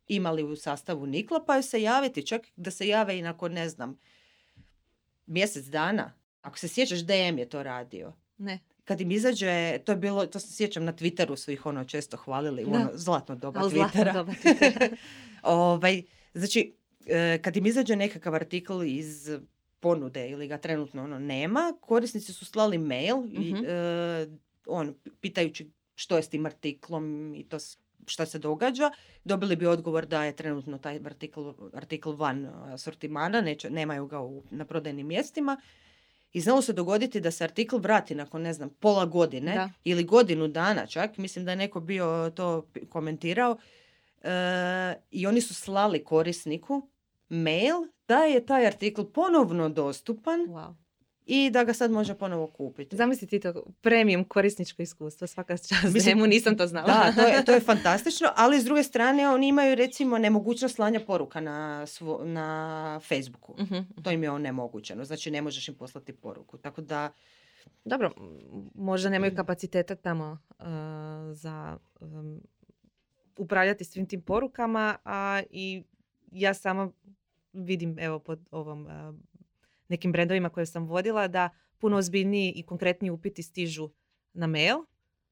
imali 0.08 0.42
u 0.42 0.56
sastavu 0.56 1.06
nikla, 1.06 1.44
pa 1.46 1.62
se 1.62 1.82
javiti, 1.82 2.26
čak 2.26 2.42
da 2.56 2.70
se 2.70 2.88
jave 2.88 3.18
i 3.18 3.22
nakon, 3.22 3.52
ne 3.52 3.68
znam, 3.68 3.98
mjesec 5.26 5.64
dana. 5.64 6.12
Ako 6.42 6.58
se 6.58 6.68
sjećaš, 6.68 6.98
DM 6.98 7.38
je 7.38 7.48
to 7.48 7.62
radio. 7.62 8.12
Ne. 8.38 8.58
Kad 8.84 9.00
im 9.00 9.10
izađe, 9.10 9.78
to 9.78 9.92
je 9.92 9.96
bilo, 9.96 10.26
to 10.26 10.40
se 10.40 10.52
sjećam 10.52 10.84
na 10.84 10.92
Twitteru 10.92 11.37
su 11.37 11.52
ih 11.52 11.66
ono 11.66 11.84
često 11.84 12.16
hvalili, 12.16 12.64
da. 12.64 12.70
ono 12.70 12.90
zlatno 12.94 13.34
doba 13.34 13.60
Twittera. 13.60 14.12
Doba 14.12 14.32
Twittera. 14.32 14.96
ovaj, 15.42 16.02
znači, 16.35 16.75
e, 17.07 17.38
kad 17.42 17.57
im 17.57 17.66
izađe 17.66 17.97
nekakav 17.97 18.35
artikl 18.35 18.83
iz 18.85 19.30
ponude 19.80 20.30
ili 20.30 20.49
ga 20.49 20.59
trenutno 20.59 21.04
ono 21.04 21.18
nema, 21.18 21.75
korisnici 21.80 22.33
su 22.33 22.45
slali 22.45 22.78
mail 22.78 23.16
i, 23.33 23.52
uh 23.52 24.38
on, 24.68 24.95
pitajući 25.21 25.71
što 25.95 26.16
je 26.16 26.23
s 26.23 26.28
tim 26.28 26.47
artiklom 26.47 27.35
i 27.35 27.45
to 27.45 27.57
šta 28.07 28.26
se 28.26 28.38
događa, 28.38 28.90
dobili 29.25 29.57
bi 29.57 29.66
odgovor 29.66 30.07
da 30.07 30.25
je 30.25 30.37
trenutno 30.37 30.78
taj 30.78 31.00
artikl, 31.04 31.50
artikl 31.75 32.11
van 32.11 32.49
sortimana, 32.78 33.40
neće, 33.40 33.71
nemaju 33.71 34.07
ga 34.07 34.21
u, 34.21 34.42
na 34.50 34.64
prodajnim 34.64 35.07
mjestima. 35.07 35.61
I 36.33 36.40
znalo 36.40 36.62
se 36.62 36.73
dogoditi 36.73 37.21
da 37.21 37.30
se 37.30 37.45
artikl 37.45 37.76
vrati 37.76 38.14
nakon, 38.14 38.42
ne 38.42 38.52
znam, 38.52 38.71
pola 38.71 39.07
godine 39.07 39.68
ili 39.85 40.04
godinu 40.04 40.49
dana 40.49 40.87
čak. 40.87 41.16
Mislim 41.16 41.45
da 41.45 41.50
je 41.50 41.57
neko 41.57 41.80
bio 41.80 42.30
to 42.35 42.66
komentirao. 42.88 43.59
I 45.10 45.26
oni 45.26 45.40
su 45.40 45.54
slali 45.54 46.04
korisniku 46.04 46.88
mail 47.28 47.75
da 48.08 48.18
je 48.18 48.46
taj 48.46 48.66
artikl 48.66 49.02
ponovno 49.02 49.68
dostupan 49.68 50.40
wow 50.40 50.75
i 51.28 51.50
da 51.50 51.64
ga 51.64 51.72
sad 51.72 51.90
može 51.90 52.14
ponovo 52.14 52.46
kupiti. 52.46 52.96
Zamislite 52.96 53.40
to 53.40 53.62
premium 53.80 54.25
korisničko 54.25 54.82
iskustvo, 54.82 55.26
svaka 55.26 55.56
čast 55.56 55.94
Mislim, 55.94 56.18
nisam 56.18 56.56
to 56.56 56.66
znala. 56.66 56.87
Da, 56.87 57.12
to 57.12 57.28
je, 57.28 57.44
to 57.44 57.52
je 57.52 57.60
fantastično, 57.72 58.28
ali 58.37 58.60
s 58.60 58.64
druge 58.64 58.82
strane 58.82 59.28
oni 59.28 59.48
imaju 59.48 59.75
recimo 59.75 60.18
nemogućnost 60.18 60.75
slanja 60.75 61.00
poruka 61.00 61.40
na, 61.40 61.87
na 62.25 63.00
Facebooku. 63.08 63.52
uh 63.52 64.02
To 64.02 64.10
im 64.10 64.22
je 64.22 64.30
onemogućeno, 64.30 65.04
znači 65.04 65.30
ne 65.30 65.42
možeš 65.42 65.68
im 65.68 65.75
poslati 65.75 66.12
poruku. 66.12 66.58
Tako 66.58 66.80
da... 66.80 67.10
Dobro, 67.84 68.10
možda 68.75 69.10
nemaju 69.10 69.37
kapaciteta 69.37 69.94
tamo 69.94 70.38
uh, 70.58 70.66
za 71.32 71.78
um, 72.00 72.40
upravljati 73.38 73.85
svim 73.85 74.07
tim 74.07 74.23
porukama, 74.23 74.97
a 75.04 75.42
i 75.50 75.83
ja 76.33 76.54
sama 76.54 76.92
vidim 77.52 77.99
evo 77.99 78.18
pod 78.18 78.49
ovom 78.50 78.87
uh, 78.87 79.14
nekim 79.88 80.12
brendovima 80.12 80.49
koje 80.49 80.66
sam 80.66 80.87
vodila 80.87 81.28
da 81.28 81.50
puno 81.78 81.97
ozbiljniji 81.97 82.52
i 82.57 82.62
konkretniji 82.62 83.11
upiti 83.11 83.42
stižu 83.42 83.90
na 84.33 84.47
mail 84.47 84.76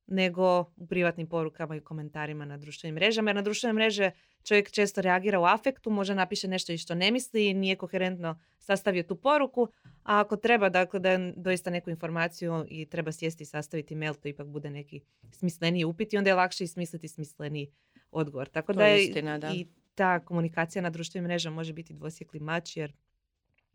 nego 0.06 0.60
u 0.76 0.86
privatnim 0.86 1.26
porukama 1.26 1.76
i 1.76 1.80
komentarima 1.80 2.44
na 2.44 2.56
društvenim 2.56 2.94
mrežama. 2.94 3.30
Jer 3.30 3.36
na 3.36 3.42
društvene 3.42 3.72
mreže 3.72 4.10
čovjek 4.42 4.70
često 4.70 5.00
reagira 5.00 5.40
u 5.40 5.44
afektu, 5.44 5.90
može 5.90 6.14
napiše 6.14 6.48
nešto 6.48 6.72
i 6.72 6.78
što 6.78 6.94
ne 6.94 7.10
misli, 7.10 7.54
nije 7.54 7.76
koherentno 7.76 8.40
sastavio 8.58 9.02
tu 9.02 9.16
poruku, 9.16 9.68
a 10.02 10.20
ako 10.20 10.36
treba 10.36 10.68
dakle, 10.68 11.00
da 11.00 11.18
doista 11.36 11.70
neku 11.70 11.90
informaciju 11.90 12.64
i 12.68 12.86
treba 12.86 13.12
sjesti 13.12 13.42
i 13.42 13.46
sastaviti 13.46 13.94
mail, 13.94 14.14
to 14.14 14.28
ipak 14.28 14.46
bude 14.46 14.70
neki 14.70 15.00
smisleniji 15.32 15.84
upit 15.84 16.12
i 16.12 16.16
onda 16.16 16.30
je 16.30 16.34
lakše 16.34 16.64
i 16.64 16.68
smisliti 16.68 17.08
smisleniji 17.08 17.72
odgovor. 18.18 18.48
Tako 18.48 18.72
da 18.72 18.86
je 18.86 19.04
istina, 19.04 19.38
da. 19.38 19.52
i 19.54 19.66
ta 19.94 20.20
komunikacija 20.20 20.82
na 20.82 20.90
društvenim 20.90 21.24
mrežama 21.24 21.54
može 21.56 21.72
biti 21.72 21.94
dvosjekli 21.94 22.40
mač 22.40 22.76
jer 22.76 22.92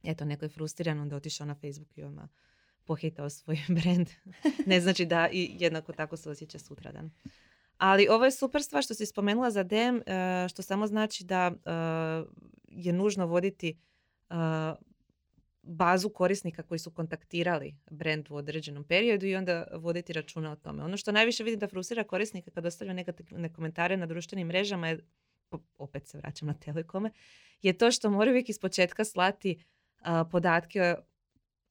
eto, 0.03 0.25
neko 0.25 0.45
je 0.45 0.49
frustriran, 0.49 0.99
onda 0.99 1.15
otišao 1.15 1.47
na 1.47 1.55
Facebook 1.55 1.97
i 1.97 2.03
odmah 2.03 2.29
pohitao 2.85 3.29
svoj 3.29 3.57
brand. 3.81 4.09
ne 4.65 4.81
znači 4.81 5.05
da 5.05 5.29
i 5.31 5.55
jednako 5.59 5.93
tako 5.93 6.17
se 6.17 6.29
osjeća 6.29 6.59
sutradan. 6.59 7.11
Ali 7.77 8.07
ovo 8.09 8.25
je 8.25 8.31
super 8.31 8.63
stvar 8.63 8.83
što 8.83 8.93
si 8.93 9.05
spomenula 9.05 9.51
za 9.51 9.63
DM, 9.63 9.75
e, 10.05 10.47
što 10.49 10.61
samo 10.61 10.87
znači 10.87 11.23
da 11.23 11.51
e, 11.51 11.71
je 12.67 12.93
nužno 12.93 13.25
voditi 13.25 13.69
e, 14.29 14.33
bazu 15.63 16.09
korisnika 16.09 16.63
koji 16.63 16.79
su 16.79 16.91
kontaktirali 16.91 17.75
brand 17.89 18.31
u 18.31 18.35
određenom 18.35 18.83
periodu 18.83 19.25
i 19.25 19.35
onda 19.35 19.67
voditi 19.73 20.13
računa 20.13 20.51
o 20.51 20.55
tome. 20.55 20.83
Ono 20.83 20.97
što 20.97 21.11
najviše 21.11 21.43
vidim 21.43 21.59
da 21.59 21.67
frustrira 21.67 22.03
korisnika 22.03 22.51
kad 22.51 22.65
ostavlja 22.65 22.93
negativne 22.93 23.53
komentare 23.53 23.97
na 23.97 24.05
društvenim 24.05 24.47
mrežama 24.47 24.87
je, 24.87 24.99
opet 25.77 26.07
se 26.07 26.17
vraćam 26.17 26.47
na 26.47 26.53
telekome, 26.53 27.11
je 27.61 27.77
to 27.77 27.91
što 27.91 28.09
moraju 28.09 28.33
uvijek 28.33 28.49
iz 28.49 28.59
početka 28.59 29.05
slati 29.05 29.63
podatke 30.31 30.95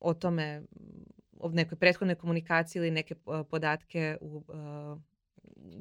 o 0.01 0.15
tome, 0.15 0.63
o 1.39 1.49
nekoj 1.49 1.79
prethodnoj 1.79 2.15
komunikaciji 2.15 2.81
ili 2.81 2.91
neke 2.91 3.15
podatke 3.51 4.17
u 4.21 4.45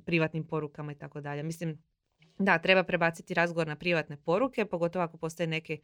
privatnim 0.05 0.47
porukama 0.47 0.91
i 0.91 0.95
tako 0.95 1.21
dalje. 1.21 1.43
Mislim, 1.43 1.83
da, 2.37 2.57
treba 2.57 2.83
prebaciti 2.83 3.33
razgovor 3.33 3.67
na 3.67 3.75
privatne 3.75 4.17
poruke, 4.17 4.65
pogotovo 4.65 5.05
ako 5.05 5.17
postoje 5.17 5.47
neke 5.47 5.77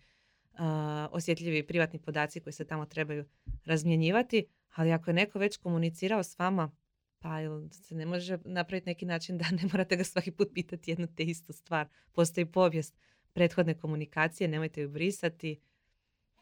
osjetljivi 1.11 1.67
privatni 1.67 1.99
podaci 1.99 2.39
koji 2.39 2.53
se 2.53 2.65
tamo 2.65 2.85
trebaju 2.85 3.25
razmjenjivati, 3.65 4.45
ali 4.75 4.91
ako 4.91 5.09
je 5.09 5.13
neko 5.13 5.39
već 5.39 5.57
komunicirao 5.57 6.23
s 6.23 6.39
vama, 6.39 6.71
pa 7.19 7.37
se 7.71 7.95
ne 7.95 8.05
može 8.05 8.37
napraviti 8.45 8.89
neki 8.89 9.05
način 9.05 9.37
da 9.39 9.45
ne 9.51 9.69
morate 9.71 9.95
ga 9.95 10.03
svaki 10.03 10.31
put 10.31 10.47
pitati 10.53 10.91
jednu 10.91 11.07
te 11.15 11.23
istu 11.23 11.53
stvar. 11.53 11.87
Postoji 12.13 12.45
povijest 12.45 12.97
prethodne 13.33 13.73
komunikacije, 13.73 14.47
nemojte 14.47 14.81
ju 14.81 14.89
brisati 14.89 15.59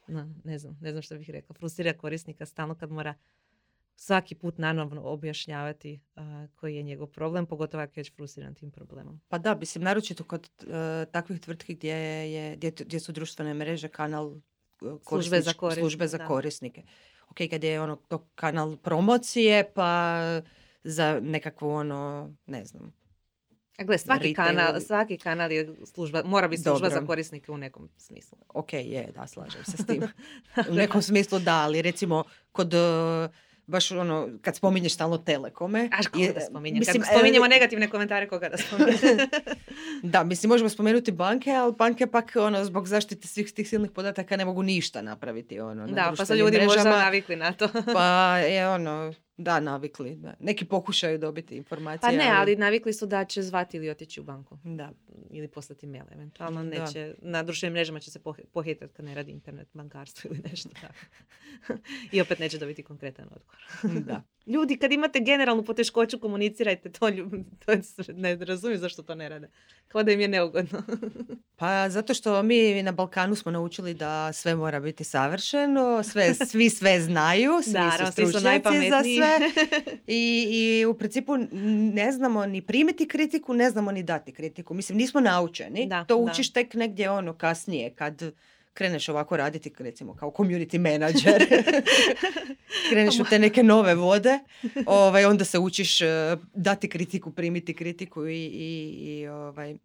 no, 0.08 0.34
ne 0.44 0.60
znam, 0.60 0.78
ne 0.82 0.92
znam 0.92 1.02
što 1.02 1.18
bih 1.18 1.30
rekla, 1.30 1.54
frustrira 1.54 1.94
korisnika 1.94 2.46
stalno 2.46 2.76
kad 2.76 2.92
mora 2.92 3.14
svaki 3.96 4.36
put 4.36 4.58
nanovno 4.58 5.02
objašnjavati 5.02 6.00
koji 6.56 6.76
je 6.76 6.84
njegov 6.84 7.08
problem, 7.08 7.46
pogotovo 7.46 7.84
ako 7.84 7.92
je 7.92 8.02
već 8.02 8.16
frustriran 8.16 8.56
tim 8.56 8.72
problemom. 8.72 9.22
Pa 9.28 9.38
da, 9.38 9.56
mislim, 9.56 9.84
naročito 9.84 10.24
kod 10.24 10.50
e, 10.62 11.06
takvih 11.12 11.42
tvrtki 11.42 11.76
gdje, 11.76 11.96
je, 12.32 12.56
gdje, 12.56 13.00
su 13.00 13.12
društvene 13.12 13.54
mreže 13.54 13.88
kanal 13.88 14.36
e, 14.82 14.86
službe 15.08 15.42
za, 15.42 15.54
službe 15.74 16.08
za 16.08 16.28
korisnike. 16.28 16.84
Ok, 17.30 17.38
kad 17.50 17.64
je 17.64 17.82
ono 17.82 17.96
to 17.96 18.28
kanal 18.36 18.78
promocije, 18.78 19.72
pa 19.74 20.20
za 20.84 21.20
nekakvu 21.24 21.70
ono, 21.70 22.34
ne 22.46 22.66
znam, 22.66 22.94
A 23.78 23.84
gle, 23.84 23.98
svaki 23.98 24.28
Retail. 24.28 24.48
kanal, 24.48 24.80
svaki 24.80 25.18
kanal 25.18 25.52
je 25.52 25.76
služba, 25.86 26.24
mora 26.26 26.48
biti 26.48 26.62
služba 26.62 26.90
Dobro. 26.90 27.02
za 27.02 27.08
korisnike 27.08 27.52
u 27.52 27.58
nekom 27.58 27.90
smislu. 27.98 28.38
Ok, 28.50 28.74
je, 28.74 29.12
da, 29.16 29.28
slažem 29.28 29.64
se 29.66 29.78
s 29.78 29.86
tim. 29.86 30.04
U 30.72 30.74
nekom 30.74 31.02
smislu 31.02 31.40
da, 31.40 31.56
ali 31.56 31.82
recimo 31.82 32.24
kod 32.52 32.74
eh, 32.74 33.30
baš 33.68 33.92
ono, 33.94 34.30
kad 34.42 34.56
spominješ 34.56 34.94
stalno 34.94 35.18
telekome. 35.20 35.90
Aš 35.92 36.08
koga 36.08 36.24
je- 36.24 36.34
da 36.34 36.42
spominjem? 36.42 36.80
mislim, 36.80 37.02
Kad 37.02 37.10
e, 37.10 37.14
spominjemo 37.14 37.48
negativne 37.48 37.90
komentare, 37.90 38.28
koga 38.28 38.50
da 38.50 38.58
spominjem? 38.58 39.00
Da, 40.04 40.24
mislim, 40.24 40.50
možemo 40.50 40.70
spomenuti 40.70 41.12
banke, 41.12 41.52
ali 41.52 41.74
banke 41.74 42.08
pak 42.08 42.32
ono, 42.38 42.66
zbog 42.66 42.88
zaštite 42.88 43.28
svih 43.28 43.54
tih 43.54 43.70
silnih 43.70 43.92
podataka 43.92 44.38
ne 44.38 44.46
mogu 44.46 44.64
ništa 44.64 45.02
napraviti. 45.02 45.60
Ono, 45.60 45.86
na 45.86 45.94
da, 45.94 46.14
pa 46.18 46.26
su 46.26 46.36
ljudi 46.36 46.58
možda 46.58 46.74
mrežama. 46.74 46.98
navikli 46.98 47.36
na 47.36 47.54
to. 47.54 47.70
Pa 47.94 48.06
je 48.38 48.70
ono, 48.70 49.14
da, 49.44 49.60
navikli. 49.60 50.16
Da. 50.16 50.34
Neki 50.40 50.66
pokušaju 50.66 51.18
dobiti 51.18 51.56
informacije. 51.56 52.02
Pa 52.02 52.12
ne, 52.12 52.32
ali 52.36 52.56
navikli 52.56 52.94
su 52.94 53.06
da 53.06 53.26
će 53.26 53.42
zvati 53.42 53.78
ili 53.78 53.90
otići 53.90 54.22
u 54.22 54.24
banku. 54.24 54.58
Da. 54.64 54.92
Ili 55.30 55.48
poslati 55.48 55.88
mail 55.88 56.06
eventualno. 56.12 56.64
Da. 56.64 56.70
Neće, 56.70 57.16
na 57.22 57.44
društvenim 57.44 57.74
mrežama 57.74 58.00
će 58.00 58.12
se 58.12 58.20
poh- 58.20 58.46
pohitati 58.54 58.94
kad 58.94 59.06
ne 59.06 59.16
radi 59.16 59.32
internet 59.32 59.68
bankarstvo 59.74 60.30
ili 60.32 60.42
nešto 60.50 60.70
tako. 60.82 60.94
I 62.12 62.22
opet 62.22 62.40
neće 62.40 62.58
dobiti 62.58 62.84
konkretan 62.84 63.26
odgovor. 63.26 64.04
da. 64.06 64.22
Ljudi, 64.46 64.78
kad 64.78 64.92
imate 64.92 65.20
generalnu 65.20 65.64
poteškoću, 65.64 66.20
komunicirajte 66.20 66.92
to. 66.92 67.06
lju- 67.06 67.44
to 67.66 67.72
ne 68.14 68.36
razumijem 68.36 68.80
zašto 68.80 69.04
to 69.04 69.16
ne 69.16 69.30
rade. 69.30 69.50
Kao 69.88 70.04
da 70.04 70.12
im 70.12 70.20
je 70.20 70.28
neugodno. 70.28 70.84
Pa 71.56 71.90
zato 71.90 72.14
što 72.14 72.44
mi 72.44 72.84
na 72.84 72.92
Balkanu 72.92 73.36
smo 73.36 73.52
naučili 73.52 73.94
da 73.94 74.34
sve 74.34 74.56
mora 74.56 74.80
biti 74.80 75.04
savršeno, 75.04 76.04
sve, 76.04 76.34
svi 76.34 76.70
sve 76.70 77.02
znaju, 77.02 77.52
svi 77.64 78.06
su 78.06 78.12
stručnjaci 78.12 78.90
za 78.90 79.02
sve. 79.04 79.40
I, 80.08 80.48
I 80.52 80.86
u 80.86 80.94
principu 80.94 81.34
ne 81.94 82.12
znamo 82.12 82.46
ni 82.46 82.62
primiti 82.62 83.08
kritiku, 83.08 83.54
ne 83.54 83.70
znamo 83.70 83.92
ni 83.92 84.04
dati 84.04 84.32
kritiku. 84.32 84.74
Mislim, 84.74 84.98
nismo 84.98 85.20
naučeni. 85.22 85.88
Da, 85.88 86.06
to 86.06 86.16
da. 86.18 86.32
učiš 86.32 86.54
tek 86.54 86.74
negdje 86.74 87.10
ono 87.10 87.34
kasnije 87.34 87.90
kad 87.90 88.22
kreneš 88.74 89.10
ovako 89.10 89.38
raditi 89.38 89.72
recimo 89.80 90.16
kao 90.16 90.32
community 90.32 90.78
manager. 90.78 91.48
kreneš 92.90 93.20
u 93.20 93.24
te 93.30 93.40
neke 93.40 93.64
nove 93.64 93.96
vode, 93.96 94.40
ovaj, 94.86 95.26
onda 95.26 95.46
se 95.46 95.60
učiš 95.60 96.02
eh, 96.02 96.38
dati 96.54 96.90
kritiku, 96.90 97.32
primiti 97.32 97.76
kritiku 97.76 98.28
i, 98.28 98.46
i, 98.46 98.94
i, 99.00 99.28
ovaj, 99.28 99.76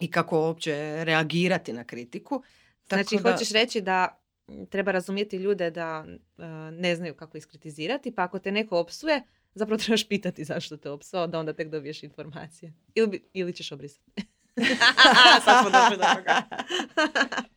i 0.00 0.10
kako 0.10 0.40
uopće 0.40 1.04
reagirati 1.04 1.72
na 1.72 1.84
kritiku. 1.84 2.42
Tako 2.88 3.02
Znači, 3.02 3.22
da- 3.22 3.32
hoćeš 3.32 3.50
reći 3.50 3.80
da 3.80 4.22
treba 4.70 4.92
razumjeti 4.92 5.36
ljude 5.36 5.70
da 5.70 6.04
e, 6.06 6.42
ne 6.72 6.96
znaju 6.96 7.14
kako 7.14 7.38
iskritizirati, 7.38 8.14
pa 8.14 8.22
ako 8.22 8.38
te 8.38 8.52
neko 8.52 8.78
opsuje, 8.78 9.22
zapravo 9.54 9.78
trebaš 9.82 10.08
pitati 10.08 10.44
zašto 10.44 10.76
te 10.76 10.90
opsao, 10.90 11.26
da 11.26 11.38
onda 11.38 11.52
tek 11.52 11.68
dobiješ 11.68 12.02
informacije. 12.02 12.72
Ili, 12.94 13.22
ili 13.32 13.52
ćeš 13.52 13.72
obrisati. 13.72 14.22
Sad 15.44 15.62
smo 15.62 15.70
došli 15.70 15.96
do 15.96 16.04
toga. 16.14 16.42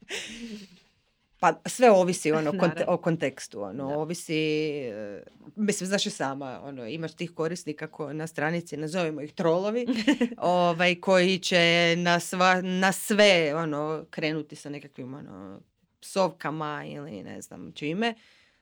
Pa 1.40 1.54
sve 1.66 1.92
ovisi 1.92 2.32
ono, 2.32 2.52
Naravno. 2.52 2.84
o 2.88 2.98
kontekstu. 2.98 3.62
Ono, 3.64 3.88
Da. 3.88 3.98
ovisi, 3.98 4.38
e, 4.84 5.24
mislim, 5.56 5.88
znaš 5.88 6.06
i 6.06 6.10
sama, 6.10 6.60
ono, 6.64 6.88
imaš 6.88 7.14
tih 7.14 7.32
korisnika 7.32 7.88
ko 7.88 8.14
na 8.14 8.28
stranici, 8.28 8.78
nazovimo 8.78 9.22
ih 9.22 9.34
trolovi, 9.34 9.86
ovaj, 10.38 10.96
koji 10.96 11.40
će 11.40 11.96
na, 11.98 12.20
sva, 12.20 12.62
na 12.62 12.92
sve 12.92 13.56
ono, 13.56 14.06
krenuti 14.10 14.56
sa 14.56 14.70
nekakvim 14.70 15.14
ono, 15.14 15.60
psovkama 16.02 16.84
ili 16.88 17.24
ne 17.24 17.42
znam 17.42 17.72
čime. 17.72 18.14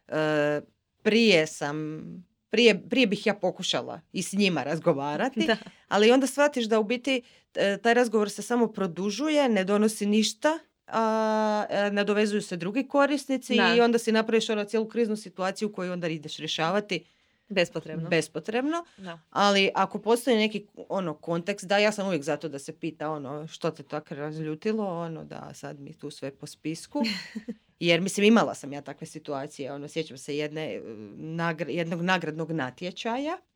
E, 0.08 0.62
prije 1.02 1.48
sam, 1.48 2.04
prije, 2.50 2.90
prije 2.90 3.08
bih 3.08 3.26
ja 3.28 3.34
pokušala 3.34 4.02
i 4.14 4.22
s 4.22 4.34
njima 4.34 4.64
razgovarati, 4.64 5.46
Da. 5.48 5.58
Ali 5.94 6.12
onda 6.12 6.28
shvatiš 6.28 6.66
da 6.66 6.80
u 6.80 6.84
biti 6.84 7.22
e, 7.56 7.78
taj 7.78 7.94
razgovor 7.94 8.30
se 8.30 8.42
samo 8.42 8.68
produžuje, 8.68 9.50
ne 9.50 9.64
donosi 9.64 10.06
ništa, 10.06 10.60
a 10.88 11.66
e, 11.70 11.92
nadovezuju 11.92 12.42
se 12.42 12.58
drugi 12.58 12.88
korisnici 12.88 13.56
Da. 13.56 13.76
i 13.78 13.82
onda 13.82 13.98
si 13.98 14.12
napraviš 14.12 14.50
ono 14.50 14.64
cijelu 14.64 14.88
kriznu 14.88 15.16
situaciju 15.16 15.74
koju 15.74 15.92
onda 15.92 16.08
ideš 16.08 16.38
rješavati 16.38 17.06
Bespotrebno. 17.50 18.10
bespotrebno. 18.10 18.86
Da. 18.98 19.20
Ali 19.30 19.70
ako 19.76 20.00
postoji 20.00 20.38
neki 20.38 20.68
ono 20.90 21.14
kontekst, 21.14 21.66
da 21.66 21.78
ja 21.78 21.92
sam 21.92 22.08
uvijek 22.08 22.24
zato 22.24 22.50
da 22.50 22.60
se 22.60 22.80
pita 22.80 23.10
ono 23.10 23.48
što 23.48 23.72
te 23.72 23.84
tako 23.84 24.16
razljutilo, 24.16 25.00
ono 25.00 25.24
da 25.24 25.54
sad 25.54 25.80
mi 25.80 25.94
tu 25.94 26.10
sve 26.12 26.32
po 26.32 26.48
spisku. 26.48 27.04
Jer 27.80 28.02
mislim 28.02 28.26
imala 28.26 28.56
sam 28.56 28.74
ja 28.74 28.82
takve 28.82 29.08
situacije, 29.08 29.72
ono 29.74 29.88
sjećam 29.88 30.18
se 30.18 30.38
jedne, 30.38 30.76
e, 30.76 30.82
nagr- 31.16 31.70
jednog 31.70 32.02
nagradnog 32.02 32.52
natječaja 32.52 33.34
a, 33.34 33.53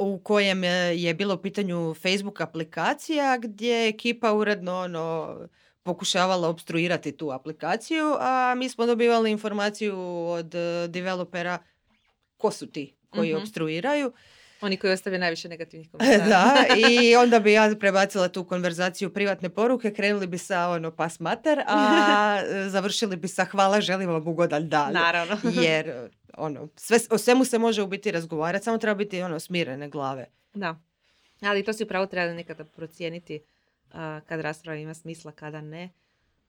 u 0.00 0.18
kojem 0.18 0.64
e, 0.64 0.68
je 0.96 1.14
bilo 1.14 1.34
u 1.34 1.42
pitanju 1.42 1.94
Facebook 1.94 2.40
aplikacija 2.40 3.38
gdje 3.38 3.72
je 3.72 3.88
ekipa 3.88 4.32
uredno 4.32 4.78
ono 4.78 5.38
pokušavala 5.82 6.48
obstruirati 6.48 7.16
tu 7.16 7.30
aplikaciju, 7.30 8.16
a 8.20 8.54
mi 8.56 8.68
smo 8.68 8.86
dobivali 8.86 9.30
informaciju 9.30 9.98
od 10.28 10.54
e, 10.54 10.88
developera 10.88 11.58
ko 12.36 12.50
su 12.50 12.66
ti 12.66 12.96
koji 13.10 13.32
Mhm. 13.32 13.42
obstruiraju. 13.42 14.12
Oni 14.64 14.76
koji 14.76 14.92
ostave 14.92 15.18
najviše 15.18 15.48
negativnih 15.48 15.90
komentara. 15.90 16.24
Da, 16.28 16.66
i 16.76 17.16
onda 17.22 17.40
bi 17.40 17.52
ja 17.52 17.74
prebacila 17.80 18.28
tu 18.28 18.44
konverzaciju 18.44 19.12
privatne 19.12 19.48
poruke, 19.48 19.94
krenuli 19.94 20.26
bi 20.26 20.38
sa 20.38 20.68
ono 20.68 20.90
pas 20.90 21.20
mater, 21.20 21.62
a 21.66 22.40
završili 22.74 23.16
bi 23.16 23.28
sa 23.28 23.44
hvala, 23.44 23.80
želim 23.80 24.10
vam 24.10 24.28
ugodan 24.28 24.68
dan. 24.68 24.92
Naravno. 24.92 25.36
Jer 25.52 26.08
ono, 26.36 26.68
sve, 26.76 26.98
o 27.10 27.18
svemu 27.18 27.44
se 27.44 27.58
može 27.58 27.82
u 27.82 27.86
biti 27.86 28.10
razgovarati, 28.10 28.64
samo 28.64 28.78
treba 28.78 28.94
biti 28.94 29.22
ono 29.22 29.40
smirene 29.40 29.88
glave. 29.88 30.26
Da. 30.54 30.76
Ali 31.40 31.64
to 31.64 31.72
si 31.72 31.84
upravo 31.84 32.06
treba 32.06 32.32
nekada 32.32 32.64
procijeniti 32.64 33.42
a, 33.92 34.20
kad 34.26 34.40
rasprava 34.40 34.78
ima 34.78 34.94
smisla, 34.94 35.32
kada 35.32 35.60
ne. 35.60 35.90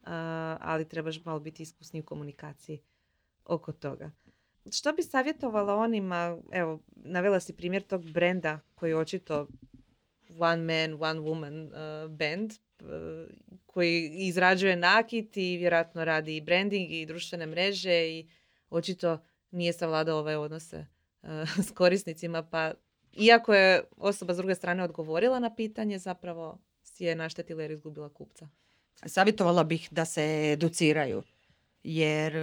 A, 0.05 0.57
ali 0.61 0.89
trebaš 0.89 1.25
malo 1.25 1.39
biti 1.39 1.63
iskusniji 1.63 2.01
u 2.01 2.05
komunikaciji 2.05 2.79
oko 3.45 3.71
toga. 3.71 4.11
Što 4.71 4.93
bi 4.93 5.03
savjetovala 5.03 5.75
onima, 5.75 6.37
evo, 6.51 6.79
navela 6.95 7.39
si 7.39 7.53
primjer 7.53 7.83
tog 7.83 8.11
brenda 8.11 8.59
koji 8.75 8.89
je 8.89 8.97
očito 8.97 9.47
one 10.39 10.87
man, 10.87 10.93
one 11.03 11.19
woman 11.19 11.67
uh, 11.67 12.11
band 12.11 12.51
uh, 12.51 12.87
koji 13.65 14.11
izrađuje 14.13 14.75
nakit 14.75 15.37
i 15.37 15.57
vjerojatno 15.57 16.05
radi 16.05 16.35
i 16.35 16.41
branding 16.41 16.91
i 16.91 17.05
društvene 17.05 17.45
mreže 17.45 18.09
i 18.09 18.29
očito 18.69 19.19
nije 19.51 19.73
savladao 19.73 20.17
ove 20.19 20.37
odnose 20.37 20.85
uh, 21.21 21.29
s 21.67 21.71
korisnicima, 21.71 22.43
pa 22.43 22.73
iako 23.13 23.53
je 23.53 23.83
osoba 23.97 24.33
s 24.33 24.37
druge 24.37 24.55
strane 24.55 24.83
odgovorila 24.83 25.39
na 25.39 25.55
pitanje, 25.55 25.99
zapravo 25.99 26.57
si 26.83 27.05
je 27.05 27.15
naštetila 27.15 27.61
jer 27.61 27.71
izgubila 27.71 28.09
kupca. 28.09 28.49
Savjetovala 29.05 29.63
bih 29.63 29.87
da 29.91 30.05
se 30.05 30.51
educiraju, 30.53 31.23
jer 31.83 32.33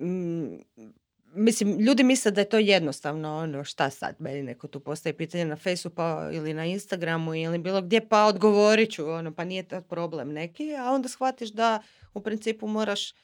mm, 0.00 0.58
mislim, 1.34 1.78
ljudi 1.78 2.02
misle 2.02 2.30
da 2.30 2.40
je 2.40 2.48
to 2.48 2.58
jednostavno, 2.58 3.36
ono, 3.36 3.64
šta 3.64 3.90
sad, 3.90 4.16
meni 4.18 4.42
neko 4.42 4.68
tu 4.68 4.80
postavi 4.80 5.16
pitanje 5.16 5.44
na 5.44 5.56
Facebooku 5.56 5.96
pa, 5.96 6.30
ili 6.32 6.54
na 6.54 6.64
Instagramu 6.66 7.34
ili 7.34 7.58
bilo 7.58 7.82
gdje, 7.82 8.08
pa 8.08 8.24
odgovorit 8.24 8.90
ću, 8.92 9.10
ono, 9.10 9.34
pa 9.34 9.44
nije 9.44 9.62
to 9.62 9.80
problem 9.80 10.32
neki, 10.32 10.74
a 10.76 10.90
onda 10.92 11.08
shvatiš 11.08 11.50
da 11.50 11.82
u 12.14 12.20
principu 12.20 12.66
moraš 12.66 13.10
e, 13.10 13.14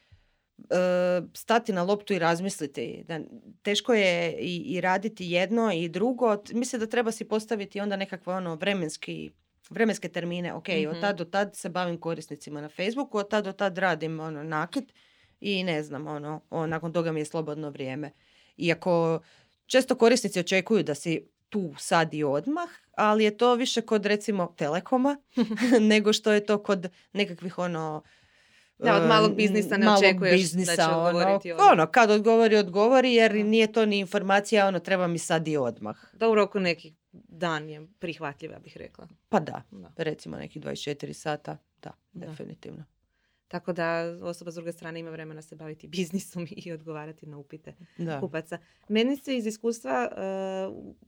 stati 1.34 1.72
na 1.72 1.82
loptu 1.82 2.12
i 2.12 2.18
razmisliti. 2.18 3.04
Da 3.08 3.20
teško 3.62 3.94
je 3.94 4.36
i, 4.40 4.56
i 4.56 4.80
raditi 4.80 5.26
jedno 5.26 5.72
i 5.72 5.88
drugo. 5.88 6.36
Mislim 6.52 6.80
da 6.80 6.86
treba 6.86 7.12
si 7.12 7.24
postaviti 7.24 7.80
onda 7.80 7.96
nekakve 7.96 8.34
ono 8.34 8.54
vremenski 8.54 9.30
vremenske 9.70 10.08
termine. 10.08 10.52
Ok, 10.54 10.68
od 10.88 10.92
Mhm. 10.92 11.00
tad 11.00 11.16
do 11.18 11.24
tad 11.24 11.56
se 11.56 11.68
bavim 11.68 11.98
korisnicima 11.98 12.60
na 12.60 12.68
Facebooku, 12.68 13.18
od 13.18 13.30
tad 13.30 13.44
do 13.44 13.52
tad 13.52 13.78
radim 13.78 14.20
ono 14.20 14.42
nakit 14.42 14.92
i 15.44 15.64
ne 15.64 15.82
znam, 15.82 16.06
ono, 16.06 16.40
o, 16.50 16.66
nakon 16.66 16.92
toga 16.92 17.12
mi 17.12 17.20
je 17.20 17.24
slobodno 17.24 17.70
vrijeme. 17.70 18.10
Iako 18.56 19.20
često 19.66 19.94
korisnici 19.94 20.40
očekuju 20.40 20.82
da 20.82 20.94
si 20.94 21.28
tu 21.48 21.74
sad 21.78 22.14
i 22.14 22.24
odmah, 22.24 22.68
ali 22.96 23.24
je 23.24 23.36
to 23.36 23.54
više 23.54 23.80
kod 23.80 24.06
recimo 24.06 24.54
Telekoma 24.56 25.16
nego 25.90 26.12
što 26.12 26.32
je 26.32 26.46
to 26.46 26.62
kod 26.62 26.88
nekakvih 27.12 27.58
ono 27.58 28.02
Da, 28.78 28.96
od 28.96 29.02
e, 29.02 29.06
malog 29.06 29.34
biznisa 29.36 29.76
ne 29.76 29.86
malog 29.86 29.98
očekuješ 30.04 30.32
da 30.32 30.36
će 30.36 30.42
biznisa, 30.42 30.96
odgovoriti 30.96 31.52
ono, 31.52 31.62
ono, 31.72 31.86
kad 31.86 32.10
odgovori, 32.10 32.56
odgovori, 32.56 33.14
jer 33.14 33.34
nije 33.34 33.72
to 33.72 33.86
ni 33.86 33.98
informacija, 33.98 34.66
ono, 34.66 34.78
treba 34.78 35.06
mi 35.06 35.18
sad 35.18 35.48
i 35.48 35.56
odmah. 35.56 35.96
Da 36.12 36.28
u 36.28 36.34
roku 36.34 36.60
neki 36.60 36.94
dan 37.12 37.68
je 37.68 37.86
prihvatljiva, 37.98 38.58
bih 38.58 38.76
rekla. 38.76 39.08
Pa 39.28 39.40
da, 39.40 39.62
Da. 39.70 39.90
recimo 39.96 40.36
nekih 40.36 40.62
24 40.62 41.12
sata, 41.12 41.56
da, 41.82 41.92
Da. 42.12 42.26
definitivno. 42.26 42.84
Tako 43.54 43.72
da 43.72 44.16
osoba 44.22 44.50
s 44.50 44.54
druge 44.54 44.72
strane 44.72 45.00
ima 45.00 45.10
vremena 45.10 45.42
se 45.42 45.56
baviti 45.56 45.88
biznisom 45.96 46.46
i 46.50 46.72
odgovarati 46.72 47.26
na 47.26 47.38
upite 47.38 47.74
Da. 47.98 48.20
kupaca. 48.20 48.58
Meni 48.88 49.16
se 49.16 49.36
iz 49.36 49.46
iskustva 49.46 50.08
e, 50.10 50.16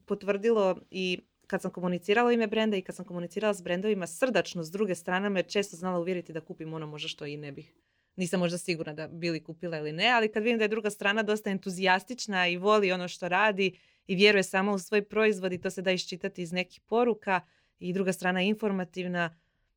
potvrdilo 0.05 0.77
i 0.91 1.19
kad 1.47 1.63
sam 1.63 1.71
komunicirala 1.71 2.33
ime 2.33 2.47
brenda 2.47 2.77
i 2.77 2.83
kad 2.83 2.97
sam 2.97 3.05
komunicirala 3.05 3.55
s 3.55 3.63
brendovima 3.63 4.07
srdačno 4.07 4.63
s 4.63 4.71
druge 4.71 4.95
strane 4.95 5.31
me 5.31 5.43
često 5.43 5.77
znala 5.77 5.99
uvjeriti 5.99 6.33
da 6.33 6.41
kupim 6.41 6.75
ono 6.75 6.87
možda 6.87 7.09
što 7.09 7.27
i 7.27 7.37
ne 7.37 7.53
bih. 7.53 7.75
Nisam 8.17 8.41
možda 8.41 8.59
sigurna 8.59 8.93
da 8.93 9.09
bili 9.09 9.45
kupila 9.45 9.79
ili 9.79 9.93
ne, 9.93 10.11
ali 10.11 10.33
kad 10.33 10.43
vidim 10.43 10.59
da 10.59 10.65
je 10.65 10.69
druga 10.69 10.91
strana 10.91 11.23
dosta 11.23 11.51
entuzijastična 11.51 12.49
i 12.49 12.57
voli 12.57 12.93
ono 12.93 13.09
što 13.09 13.29
radi 13.29 13.79
i 14.07 14.15
vjeruje 14.15 14.43
samo 14.43 14.73
u 14.73 14.79
svoj 14.79 15.03
proizvod 15.03 15.53
i 15.53 15.61
to 15.61 15.71
se 15.71 15.83
da 15.83 15.93
iščitati 15.93 16.43
iz 16.43 16.53
nekih 16.53 16.81
poruka 16.81 17.41
i 17.79 17.93
druga 17.93 18.13
strana 18.13 18.41
je 18.41 18.49
informativna, 18.49 19.37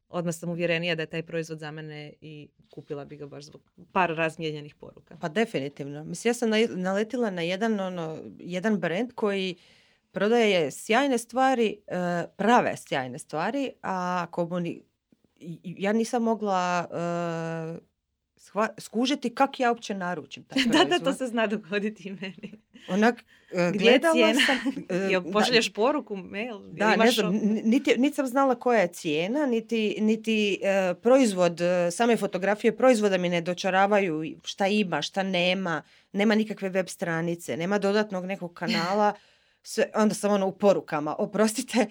odmah 0.09 0.35
sam 0.35 0.49
uvjerenija 0.49 0.95
da 0.95 1.03
je 1.03 1.09
taj 1.09 1.23
proizvod 1.23 1.59
za 1.59 1.71
mene 1.71 2.13
i 2.21 2.47
kupila 2.69 3.05
bi 3.05 3.17
ga 3.17 3.27
baš 3.27 3.43
zbog 3.43 3.61
par 3.91 4.09
razmijenjenih 4.09 4.75
poruka. 4.75 5.17
Pa 5.21 5.29
definitivno. 5.29 6.03
Mislim, 6.03 6.29
ja 6.29 6.33
sam 6.33 6.49
naletila 6.81 7.29
na 7.29 7.41
jedan, 7.41 7.79
ono, 7.79 8.17
jedan 8.39 8.79
brand 8.79 9.13
koji 9.15 9.55
prodaje 10.11 10.71
sjajne 10.71 11.17
stvari, 11.17 11.77
e, 11.87 12.27
prave 12.37 12.77
sjajne 12.77 13.19
stvari, 13.19 13.71
a 13.81 14.25
komuni... 14.31 14.81
ja 15.63 15.93
nisam 15.93 16.23
mogla 16.23 16.87
e, 16.91 17.89
skužiti 18.79 19.35
kak 19.35 19.59
ja 19.59 19.71
uopće 19.71 19.93
naručim 19.93 20.43
taj 20.43 20.63
Da, 20.73 20.83
da, 20.83 20.99
to 20.99 21.13
se 21.13 21.27
zna 21.27 21.47
dogoditi 21.47 22.07
i 22.07 22.11
meni. 22.11 22.59
Onak, 22.87 23.23
uh, 23.51 23.79
gledala 23.79 24.13
cijena? 24.13 24.39
sam... 24.45 24.57
Uh, 25.25 25.33
pošalješ 25.33 25.73
poruku, 25.73 26.15
mail? 26.15 26.59
Da, 26.59 26.95
ne 26.95 27.11
znam, 27.11 27.33
niti, 27.63 27.95
niti 27.97 28.15
sam 28.15 28.27
znala 28.27 28.55
koja 28.55 28.81
je 28.81 28.87
cijena, 28.87 29.45
niti, 29.45 29.97
niti 29.99 30.59
proizvod, 31.01 31.61
same 31.91 32.17
fotografije 32.17 32.77
proizvoda 32.77 33.17
mi 33.17 33.29
ne 33.29 33.41
dočaravaju 33.41 34.23
šta 34.43 34.67
ima, 34.67 35.01
šta 35.01 35.23
nema, 35.23 35.81
nema 36.11 36.35
nikakve 36.35 36.69
web 36.69 36.87
stranice, 36.87 37.57
nema 37.57 37.79
dodatnog 37.79 38.25
nekog 38.25 38.53
kanala, 38.53 39.13
sve, 39.63 39.91
onda 39.95 40.15
sam 40.15 40.31
ono 40.31 40.47
u 40.47 40.51
porukama, 40.51 41.15
oprostite, 41.19 41.85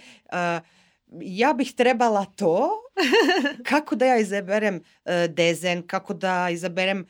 ja 1.20 1.52
bih 1.52 1.72
trebala 1.72 2.24
to, 2.24 2.70
kako 3.70 3.96
da 3.96 4.06
ja 4.06 4.18
izaberem 4.18 4.76
uh, 4.76 5.12
dezen, 5.28 5.86
kako 5.86 6.14
da 6.14 6.48
izaberem 6.50 7.06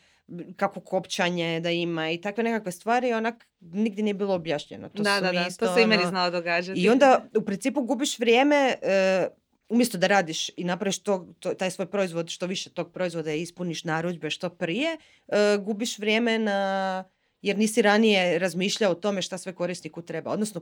kako 0.57 0.81
kopčanje 0.81 1.61
da 1.61 1.71
ima 1.71 2.11
i 2.11 2.21
takve 2.21 2.45
nekakve 2.45 2.73
stvari, 2.73 3.13
onak 3.13 3.47
nigdje 3.61 4.05
nije 4.05 4.15
bilo 4.15 4.35
objašnjeno. 4.35 4.89
To 4.89 5.03
da, 5.03 5.21
da, 5.21 5.33
da, 5.33 5.45
to 5.59 5.75
se 5.75 5.83
i 5.83 5.87
meni 5.87 6.03
ono, 6.03 6.11
znalo 6.11 6.31
događati. 6.31 6.81
I 6.81 6.89
onda 6.89 7.25
u 7.37 7.43
principu 7.43 7.83
gubiš 7.83 8.19
vrijeme, 8.19 8.75
uh, 8.83 9.33
umjesto 9.69 9.99
da 9.99 10.07
radiš 10.07 10.51
i 10.57 10.65
napraviš 10.65 10.99
to, 10.99 11.35
taj 11.59 11.71
svoj 11.71 11.87
proizvod, 11.87 12.29
što 12.29 12.47
više 12.47 12.71
tog 12.71 12.93
proizvoda 12.93 13.33
ispuniš 13.33 13.85
narudžbe 13.85 14.31
što 14.31 14.51
prije, 14.51 14.97
uh, 15.27 15.65
gubiš 15.65 15.99
vrijeme 15.99 16.39
na 16.39 17.05
jer 17.43 17.59
nisi 17.59 17.83
ranije 17.83 18.39
razmišljao 18.39 18.93
o 18.93 18.95
tome 18.95 19.23
šta 19.23 19.39
sve 19.39 19.55
korisniku 19.55 20.03
treba. 20.03 20.31
Odnosno, 20.31 20.61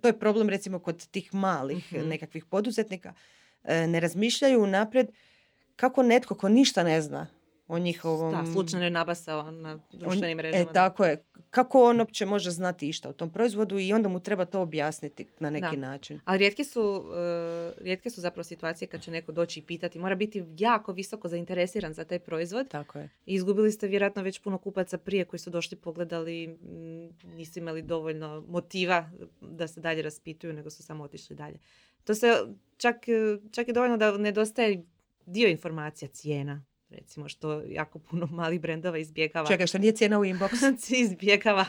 to 0.00 0.08
je 0.08 0.18
problem 0.18 0.48
recimo 0.48 0.78
kod 0.78 1.06
tih 1.06 1.34
malih 1.34 1.92
mm 1.92 2.08
nekakvih 2.08 2.44
poduzetnika. 2.44 3.14
E, 3.64 3.86
ne 3.86 4.00
razmišljaju 4.00 4.66
naprijed 4.66 5.08
kako 5.76 6.02
netko 6.02 6.34
ko 6.34 6.48
ništa 6.48 6.82
ne 6.82 7.02
zna 7.02 7.26
o 7.68 7.78
njihovom... 7.78 8.32
Da, 8.32 8.52
slučajno 8.52 8.84
je 8.84 8.90
nabasao 8.90 9.50
na 9.50 9.78
društvenim 9.92 10.36
mrežama. 10.36 10.70
E, 10.70 10.72
tako 10.72 11.04
je. 11.04 11.24
Kako 11.50 11.84
on 11.84 12.00
uopće 12.00 12.26
može 12.26 12.50
znati 12.50 12.88
išta 12.88 13.08
o 13.08 13.12
tom 13.12 13.30
proizvodu 13.30 13.78
i 13.78 13.92
onda 13.92 14.08
mu 14.08 14.20
treba 14.20 14.44
to 14.44 14.60
objasniti 14.60 15.26
na 15.38 15.50
neki 15.50 15.76
način. 15.76 16.20
Ali 16.24 16.38
rijetke 16.38 16.64
su, 16.64 16.82
uh, 16.82 17.84
rijetke 17.84 18.10
su 18.10 18.20
zapravo 18.20 18.44
situacije 18.44 18.88
kad 18.88 19.02
će 19.02 19.10
neko 19.10 19.32
doći 19.32 19.60
i 19.60 19.62
pitati. 19.62 19.98
Mora 19.98 20.14
biti 20.14 20.44
jako 20.58 20.92
visoko 20.92 21.28
zainteresiran 21.28 21.94
za 21.94 22.04
taj 22.04 22.18
proizvod. 22.18 22.68
Tako 22.68 22.98
je. 22.98 23.08
I 23.26 23.34
izgubili 23.34 23.72
ste 23.72 23.86
vjerojatno 23.86 24.22
već 24.22 24.38
puno 24.38 24.58
kupaca 24.58 24.98
prije 24.98 25.24
koji 25.24 25.40
su 25.40 25.50
došli 25.50 25.76
pogledali, 25.76 26.46
mm, 26.46 27.36
nisu 27.36 27.58
imali 27.58 27.82
dovoljno 27.82 28.44
motiva 28.48 29.10
da 29.40 29.68
se 29.68 29.80
dalje 29.80 30.02
raspituju, 30.02 30.52
nego 30.52 30.70
su 30.70 30.82
samo 30.82 31.04
otišli 31.04 31.36
dalje. 31.36 31.58
To 32.04 32.14
se 32.14 32.26
čak, 32.76 32.96
čak 33.52 33.68
je 33.68 33.74
dovoljno 33.74 33.96
da 33.96 34.18
nedostaje 34.18 34.84
dio 35.26 35.48
informacija, 35.48 36.08
cijena, 36.08 36.64
recimo 36.98 37.28
što 37.28 37.62
jako 37.68 37.98
puno 37.98 38.26
malih 38.40 38.60
brendova 38.60 38.98
izbjegava. 38.98 39.46
Čekaj, 39.46 39.66
što 39.66 39.78
nije 39.78 39.92
cijena 39.92 40.18
u 40.18 40.24
inbox? 40.24 40.94
izbjegava. 41.04 41.64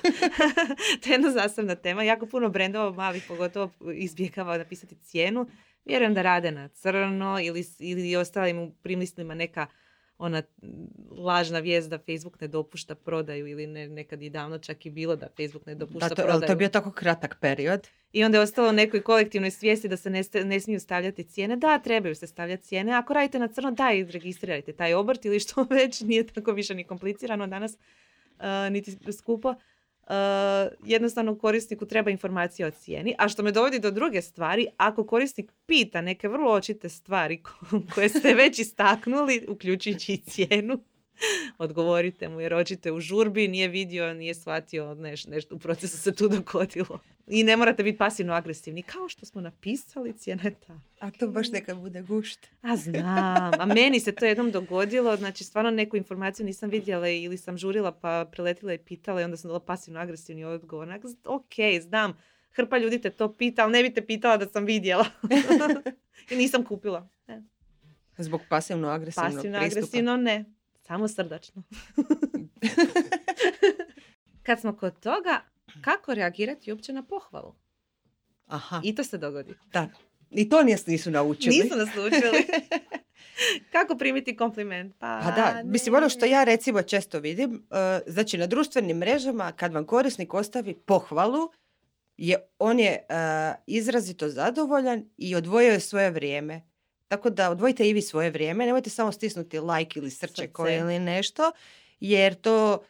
to 1.03 1.09
je 1.09 1.13
jedna 1.13 1.31
zasebna 1.31 1.75
tema. 1.75 2.03
Jako 2.03 2.25
puno 2.25 2.49
brendova 2.49 2.91
malih 2.91 3.25
pogotovo 3.27 3.71
izbjegava 3.93 4.57
napisati 4.57 4.95
cijenu. 4.95 5.47
Vjerujem 5.85 6.13
da 6.13 6.21
rade 6.21 6.51
na 6.51 6.67
crno 6.67 7.39
ili, 7.41 7.65
ili 7.79 8.15
ostalim 8.15 8.59
u 8.59 8.71
primislima 8.83 9.35
neka 9.35 9.67
ona 10.17 10.41
lažna 11.11 11.59
vijest 11.59 11.89
da 11.89 11.97
Facebook 11.97 12.41
ne 12.41 12.47
dopušta 12.47 12.95
prodaju 12.95 13.47
ili 13.47 13.67
ne, 13.67 13.87
nekad 13.87 14.21
i 14.21 14.29
davno 14.29 14.57
čak 14.57 14.85
i 14.85 14.89
bilo 14.89 15.15
da 15.15 15.27
Facebook 15.37 15.65
ne 15.65 15.75
dopušta 15.75 16.09
da, 16.09 16.15
to, 16.15 16.21
prodaju. 16.21 16.41
to 16.41 16.51
je 16.51 16.55
bio 16.55 16.69
tako 16.69 16.91
kratak 16.91 17.37
period. 17.41 17.87
I 18.13 18.23
onda 18.23 18.37
je 18.37 18.41
ostalo 18.41 18.71
nekoj 18.71 19.01
kolektivnoj 19.01 19.51
svijesti 19.51 19.87
da 19.87 19.97
se 19.97 20.09
ne, 20.09 20.23
ne 20.45 20.59
smiju 20.59 20.79
stavljati 20.79 21.23
cijene. 21.23 21.55
Da, 21.55 21.79
trebaju 21.79 22.15
se 22.15 22.27
stavljati 22.27 22.63
cijene. 22.63 22.93
Ako 22.93 23.13
radite 23.13 23.39
na 23.39 23.47
crno, 23.47 23.71
da, 23.71 23.91
i 23.91 24.03
registrirajte 24.03 24.73
taj 24.73 24.93
obrt 24.93 25.25
ili 25.25 25.39
što 25.39 25.63
već. 25.69 26.01
Nije 26.01 26.27
tako 26.27 26.51
više 26.51 26.75
ni 26.75 26.83
komplicirano 26.83 27.47
danas, 27.47 27.73
uh, 27.73 28.45
niti 28.71 28.97
skupo. 29.11 29.55
Uh, 30.07 30.13
jednostavno 30.83 31.37
korisniku 31.37 31.85
treba 31.85 32.11
informacija 32.11 32.67
o 32.67 32.71
cijeni. 32.71 33.15
A 33.17 33.29
što 33.29 33.43
me 33.43 33.51
dovodi 33.51 33.79
do 33.79 33.91
druge 33.91 34.21
stvari, 34.21 34.67
ako 34.77 35.05
korisnik 35.05 35.51
pita 35.65 36.01
neke 36.01 36.27
vrlo 36.27 36.51
očite 36.51 36.89
stvari 36.89 37.41
koje 37.95 38.09
ste 38.09 38.33
već 38.33 38.59
istaknuli, 38.59 39.45
uključujući 39.47 40.13
i 40.13 40.17
cijenu, 40.17 40.79
odgovorite 41.57 42.29
mu 42.29 42.41
jer 42.41 42.53
očito 42.53 42.93
u 42.93 42.99
žurbi 42.99 43.47
nije 43.47 43.67
vidio, 43.67 44.13
nije 44.13 44.35
shvatio 44.35 44.95
neš, 44.95 45.25
nešto 45.25 45.55
u 45.55 45.59
procesu 45.59 45.97
se 45.97 46.15
tu 46.15 46.27
dogodilo. 46.27 46.99
I 47.27 47.43
ne 47.43 47.57
morate 47.57 47.83
biti 47.83 47.97
pasivno 47.97 48.33
agresivni. 48.33 48.81
Kao 48.81 49.09
što 49.09 49.25
smo 49.25 49.41
napisali, 49.41 50.13
cijena 50.13 50.43
je 50.43 50.55
ta. 50.67 50.79
A 50.99 51.11
to 51.11 51.27
baš 51.27 51.51
neka 51.51 51.75
bude 51.75 52.01
gušt. 52.01 52.47
A 52.61 52.75
znam. 52.75 53.53
A 53.59 53.65
meni 53.65 53.99
se 53.99 54.11
to 54.11 54.25
jednom 54.25 54.51
dogodilo. 54.51 55.17
Znači, 55.17 55.43
stvarno 55.43 55.71
neku 55.71 55.97
informaciju 55.97 56.45
nisam 56.45 56.69
vidjela 56.69 57.09
ili 57.09 57.37
sam 57.37 57.57
žurila 57.57 57.91
pa 57.91 58.25
preletila 58.31 58.73
i 58.73 58.77
pitala 58.77 59.21
i 59.21 59.23
onda 59.23 59.37
sam 59.37 59.49
dala 59.49 59.59
pasivno 59.59 59.99
agresivni 59.99 60.43
odgovor. 60.43 60.99
ok, 61.25 61.53
znam. 61.81 62.17
Hrpa 62.51 62.77
ljudi 62.77 63.01
te 63.01 63.09
to 63.09 63.33
pita, 63.33 63.63
ali 63.63 63.71
ne 63.71 63.83
bi 63.83 63.93
te 63.93 64.05
pitala 64.05 64.37
da 64.37 64.47
sam 64.47 64.65
vidjela. 64.65 65.05
I 66.31 66.35
nisam 66.35 66.63
kupila. 66.63 67.09
Ne. 67.27 67.43
Zbog 68.17 68.41
pasivno 68.49 68.87
agresivnog 68.87 69.33
Pasivno 69.33 69.57
agresivno 69.57 70.17
ne. 70.17 70.45
Samo 70.81 71.07
srdačno. 71.07 71.63
Kad 74.43 74.61
smo 74.61 74.75
kod 74.75 74.99
toga, 74.99 75.41
kako 75.81 76.13
reagirati 76.13 76.71
uopće 76.71 76.93
na 76.93 77.03
pohvalu? 77.03 77.55
Aha. 78.47 78.81
I 78.83 78.95
to 78.95 79.03
se 79.03 79.17
dogodi. 79.17 79.53
Da. 79.73 79.89
I 80.31 80.49
to 80.49 80.63
nisu 80.87 81.11
naučili. 81.11 81.57
Nisu 81.57 81.75
nas 81.75 81.89
naučili. 81.95 82.47
Kako 83.73 83.97
primiti 83.97 84.37
kompliment? 84.37 84.95
Pa, 84.99 85.21
pa 85.23 85.31
da, 85.31 85.61
mislim 85.63 85.95
ono 85.95 86.09
što 86.09 86.25
ja 86.25 86.43
recimo 86.43 86.81
često 86.81 87.19
vidim, 87.19 87.53
uh, 87.53 87.77
znači 88.07 88.37
na 88.37 88.47
društvenim 88.47 88.97
mrežama 88.97 89.51
kad 89.51 89.73
vam 89.73 89.85
korisnik 89.85 90.33
ostavi 90.33 90.73
pohvalu, 90.73 91.49
je, 92.17 92.47
on 92.59 92.79
je 92.79 93.05
uh, 93.09 93.15
izrazito 93.67 94.29
zadovoljan 94.29 95.09
i 95.17 95.35
odvojio 95.35 95.71
je 95.71 95.79
svoje 95.79 96.09
vrijeme. 96.09 96.61
Tako 97.07 97.29
da 97.29 97.51
odvojite 97.51 97.89
i 97.89 97.93
vi 97.93 98.01
svoje 98.01 98.31
vrijeme, 98.31 98.65
nemojte 98.65 98.89
samo 98.89 99.11
stisnuti 99.11 99.59
like 99.59 99.99
ili 99.99 100.11
srce 100.11 100.47
koje 100.47 100.79
ili 100.79 100.99
nešto, 100.99 101.51
jer 101.99 102.35
to 102.35 102.83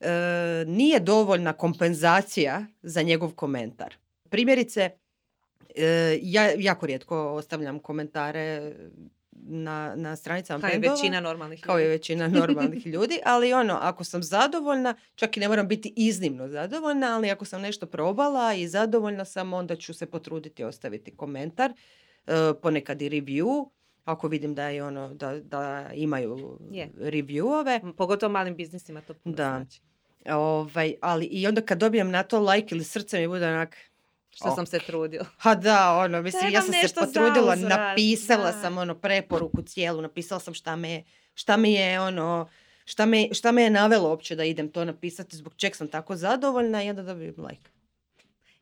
e, 0.00 0.64
nije 0.66 1.00
dovoljna 1.00 1.52
kompenzacija 1.52 2.66
za 2.82 3.02
njegov 3.02 3.32
komentar. 3.32 3.94
Primjerice, 4.28 4.90
e, 5.76 6.18
ja 6.22 6.50
jako 6.58 6.86
rijetko 6.86 7.32
ostavljam 7.32 7.78
komentare 7.78 8.72
na, 9.32 9.94
na 9.96 10.16
stranicama 10.16 10.60
Kao 10.60 10.70
je 10.70 10.78
većina 10.78 11.20
normalnih 11.20 11.60
Kao 11.60 11.78
je 11.78 11.88
većina 11.88 12.28
normalnih 12.40 12.86
ljudi, 12.86 13.18
ali 13.24 13.52
ono, 13.52 13.78
ako 13.80 14.04
sam 14.04 14.22
zadovoljna, 14.22 14.94
čak 15.14 15.36
i 15.36 15.40
ne 15.40 15.48
moram 15.48 15.68
biti 15.68 15.92
iznimno 15.96 16.48
zadovoljna, 16.48 17.16
ali 17.16 17.30
ako 17.30 17.44
sam 17.44 17.62
nešto 17.62 17.86
probala 17.86 18.54
i 18.54 18.68
zadovoljna 18.68 19.24
sam, 19.24 19.52
onda 19.52 19.76
ću 19.76 19.94
se 19.94 20.06
potruditi 20.06 20.64
ostaviti 20.64 21.16
komentar. 21.16 21.72
E, 22.26 22.32
ponekad 22.62 23.02
i 23.02 23.10
review, 23.10 23.68
ako 24.04 24.28
vidim 24.28 24.54
da 24.54 24.68
je 24.68 24.84
ono 24.84 25.14
da, 25.14 25.40
da 25.40 25.90
imaju 25.94 26.58
yeah. 26.70 26.88
reviewove. 26.96 27.92
Pogotovo 27.96 28.32
malim 28.32 28.56
biznisima 28.56 29.00
to 29.00 29.14
puno 29.14 29.36
da. 29.36 29.44
znači. 29.44 29.87
Ovaj, 30.26 30.94
ali 31.00 31.26
i 31.26 31.46
onda 31.46 31.60
kad 31.60 31.78
dobijem 31.78 32.10
na 32.10 32.22
to 32.22 32.40
like 32.40 32.74
ili 32.74 32.84
srce 32.84 33.18
mi 33.18 33.28
bude 33.28 33.48
onak 33.48 33.76
što 34.30 34.54
sam 34.54 34.66
se 34.66 34.78
trudila. 34.78 35.26
Ha 35.38 35.54
da, 35.54 35.98
ono, 35.98 36.22
mislim, 36.22 36.52
ja 36.52 36.62
sam 36.62 36.72
se 36.72 36.94
potrudila, 36.94 37.54
napisala 37.54 38.52
sam 38.52 38.78
ono 38.78 38.94
preporuku 38.94 39.62
cijelu, 39.62 40.02
napisala 40.02 40.40
sam 40.40 40.54
šta 40.54 40.76
me, 40.76 41.02
šta 41.34 41.56
mi 41.56 41.72
je 41.72 42.00
ono, 42.00 42.48
šta 42.84 43.06
me, 43.06 43.28
šta 43.32 43.52
me 43.52 43.62
je 43.62 43.70
navelo 43.70 44.08
uopće 44.08 44.36
da 44.36 44.44
idem 44.44 44.72
to 44.72 44.84
napisati, 44.84 45.36
zbog 45.36 45.54
čeg 45.56 45.76
sam 45.76 45.88
tako 45.88 46.16
zadovoljna 46.16 46.82
i 46.82 46.90
onda 46.90 47.02
dobijem 47.02 47.34
like. 47.38 47.70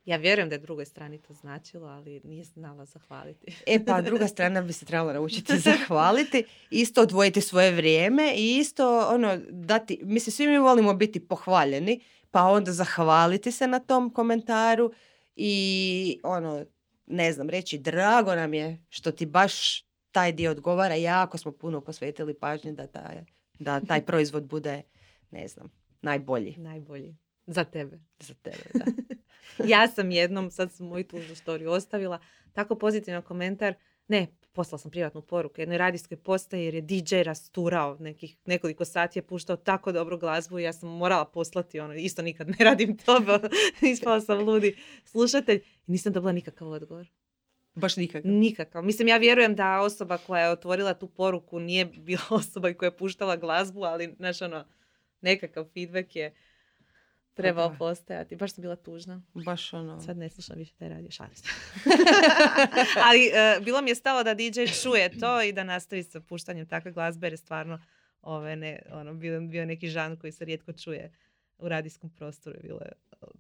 Ja 0.07 0.17
vjerujem 0.17 0.49
da 0.49 0.55
je 0.55 0.59
drugoj 0.59 0.85
strani 0.85 1.19
to 1.19 1.35
značilo, 1.35 1.87
ali 1.87 2.21
nije 2.25 2.45
znala 2.45 2.85
zahvaliti. 2.85 3.57
E 3.67 3.85
pa 3.85 4.03
druga 4.03 4.29
strana 4.29 4.63
bi 4.63 4.73
se 4.73 4.85
trebala 4.85 5.13
naučiti 5.13 5.59
zahvaliti, 5.71 6.45
isto 6.71 7.03
odvojiti 7.03 7.41
svoje 7.41 7.73
vrijeme 7.73 8.35
i 8.37 8.57
isto 8.57 9.09
ono 9.09 9.39
dati, 9.51 10.01
mislim 10.03 10.33
svi 10.33 10.47
mi 10.47 10.59
volimo 10.59 10.95
biti 10.95 11.21
pohvaljeni, 11.29 12.01
pa 12.31 12.43
onda 12.43 12.73
zahvaliti 12.73 13.53
se 13.53 13.67
na 13.67 13.79
tom 13.79 14.11
komentaru 14.11 14.93
i 15.37 16.21
ono, 16.23 16.65
ne 17.07 17.33
znam, 17.33 17.51
reći 17.51 17.79
drago 17.79 18.35
nam 18.35 18.55
je 18.55 18.85
što 18.89 19.13
ti 19.13 19.27
baš 19.27 19.85
taj 20.13 20.33
dio 20.33 20.51
odgovara, 20.51 20.95
jako 20.95 21.39
smo 21.39 21.53
puno 21.53 21.81
posvetili 21.81 22.35
pažnje 22.35 22.73
da 22.73 22.87
taj, 22.87 23.25
da 23.59 23.81
taj 23.81 24.05
proizvod 24.07 24.45
bude, 24.45 24.83
ne 25.31 25.49
znam, 25.49 25.71
najbolji. 26.03 26.55
Najbolji. 26.59 27.17
Za 27.47 27.65
tebe. 27.65 27.99
Za 28.21 28.35
tebe, 28.35 28.65
da. 28.75 28.85
ja 29.73 29.89
sam 29.89 30.11
jednom, 30.11 30.51
sad 30.51 30.73
sam 30.73 30.87
moju 30.87 31.05
tužnu 31.05 31.35
storiju 31.35 31.71
ostavila, 31.71 32.19
tako 32.53 32.75
pozitivan 32.75 33.23
komentar, 33.23 33.75
ne, 34.09 34.27
poslala 34.53 34.79
sam 34.79 34.91
privatnu 34.91 35.23
poruku 35.23 35.61
jednoj 35.61 35.79
radijskoj 35.79 36.17
postaji 36.17 36.65
jer 36.65 36.75
je 36.75 36.81
DJ 36.81 37.23
rasturao 37.23 37.97
nekih 38.01 38.37
nekoliko 38.45 38.85
sati 38.85 39.19
je 39.19 39.23
puštao 39.23 39.57
tako 39.57 39.93
dobru 39.93 40.19
glazbu 40.19 40.59
i 40.59 40.63
ja 40.63 40.73
sam 40.73 40.89
morala 40.89 41.25
poslati 41.25 41.81
ono, 41.81 41.95
isto 41.95 42.23
nikad 42.23 42.49
ne 42.49 42.57
radim 42.65 42.97
to, 42.97 43.21
ispala 43.93 44.21
sam 44.21 44.45
ludi 44.45 44.77
slušatelj 45.05 45.57
i 45.57 45.93
nisam 45.93 46.13
dobila 46.13 46.33
nikakav 46.33 46.69
odgovor. 46.69 47.07
Baš 47.75 47.97
nikakav? 47.97 48.31
Nikakav. 48.31 48.85
Mislim, 48.85 49.09
ja 49.09 49.17
vjerujem 49.17 49.55
da 49.55 49.81
osoba 49.81 50.19
koja 50.19 50.43
je 50.43 50.51
otvorila 50.51 50.95
tu 50.95 51.09
poruku 51.09 51.61
nije 51.61 51.85
bila 51.85 52.23
osoba 52.41 52.75
koja 52.75 52.87
je 52.87 52.97
puštala 52.97 53.37
glazbu, 53.37 53.83
ali, 53.83 54.15
znaš, 54.17 54.43
ono, 54.43 54.65
nekakav 55.21 55.65
feedback 55.75 56.17
je 56.17 56.35
trebao 57.37 57.75
postojati. 57.79 58.37
Baš 58.37 58.53
sam 58.53 58.63
bila 58.63 58.77
tužna. 58.77 59.23
Baš 59.35 59.73
ono... 59.73 60.01
Sad 60.01 60.17
ne 60.17 60.29
slušam 60.29 60.57
više 60.57 60.73
taj 60.79 60.89
radio, 60.89 61.11
šalim 61.11 61.35
se. 61.37 61.45
Ali 63.09 63.31
uh, 63.59 63.65
bilo 63.65 63.83
mi 63.83 63.91
je 63.91 63.95
stalo 63.95 64.23
da 64.23 64.35
DJ 64.35 64.65
čuje 64.83 65.19
to 65.19 65.43
i 65.43 65.53
da 65.53 65.65
nastavi 65.65 66.03
sa 66.03 66.21
puštanjem 66.21 66.67
takve 66.67 66.93
glazbe 66.93 67.27
jer 67.27 67.33
je 67.33 67.37
stvarno 67.37 67.81
ove, 68.23 68.57
ne, 68.57 68.79
ono, 68.93 69.15
bio, 69.15 69.41
bio 69.41 69.67
neki 69.67 69.89
žan 69.89 70.17
koji 70.17 70.33
se 70.33 70.45
rijetko 70.45 70.73
čuje 70.73 71.13
u 71.59 71.69
radijskom 71.69 72.11
prostoru. 72.11 72.57
Bilo 72.63 72.81
je 72.81 72.93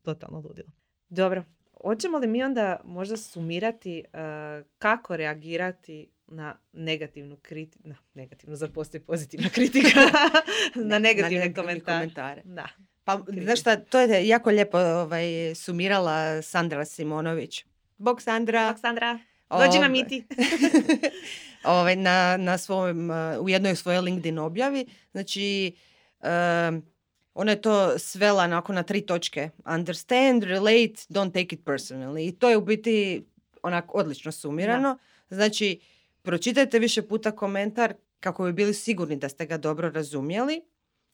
totalno 0.02 0.40
ludilo. 0.48 0.68
Dobro. 1.09 1.44
Hoćemo 1.82 2.18
li 2.18 2.26
mi 2.26 2.42
onda 2.42 2.80
možda 2.85 3.16
sumirati 3.16 4.04
uh, 4.06 4.66
kako 4.78 5.16
reagirati 5.16 6.11
na 6.26 6.59
negativnu 6.72 7.37
kritiku, 7.42 7.88
na 7.88 7.96
negativnu, 8.14 8.56
zar 8.56 8.70
postoji 8.70 9.00
pozitivna 9.00 9.48
kritika, 9.48 10.00
na 10.90 10.98
negativne 10.98 11.54
komentare. 11.54 11.98
komentare. 11.98 12.42
Da. 12.44 12.68
Pa, 13.06 13.20
znaš 13.42 13.60
šta, 13.60 13.76
to 13.76 14.00
je 14.00 14.28
jako 14.28 14.50
lijepo 14.50 14.78
ovaj, 14.78 15.54
sumirala 15.54 16.42
Sandra 16.42 16.84
Simonović. 16.84 17.64
Bog 17.98 18.22
Sandra. 18.22 18.68
Bog 18.68 18.80
Sandra. 18.80 19.18
Dođi 19.50 19.78
na 19.78 19.88
miti. 19.88 20.24
ovaj, 21.64 21.96
na, 21.96 22.36
na 22.36 22.58
svojom, 22.58 23.10
u 23.40 23.48
jednoj 23.48 23.76
svojoj 23.76 24.00
LinkedIn 24.00 24.38
objavi. 24.38 24.86
Znači, 25.12 25.72
um, 26.22 26.82
ona 27.34 27.52
je 27.52 27.60
to 27.60 27.98
svela 27.98 28.46
nakon 28.46 28.74
na 28.74 28.82
tri 28.82 29.00
točke. 29.00 29.50
Understand, 29.74 30.42
relate, 30.42 30.94
don't 31.08 31.32
take 31.32 31.56
it 31.56 31.64
personally. 31.64 32.28
I 32.28 32.32
to 32.32 32.50
je 32.50 32.56
u 32.56 32.60
biti 32.60 33.24
onako 33.62 33.98
odlično 33.98 34.32
sumirano. 34.32 34.98
Znači, 35.30 35.80
pročitajte 36.22 36.78
više 36.78 37.02
puta 37.02 37.30
komentar 37.30 37.94
kako 38.20 38.44
bi 38.44 38.52
bili 38.52 38.74
sigurni 38.74 39.16
da 39.16 39.28
ste 39.28 39.46
ga 39.46 39.56
dobro 39.56 39.90
razumjeli. 39.90 40.62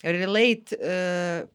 Relate, 0.03 0.77
uh, 1.43 1.49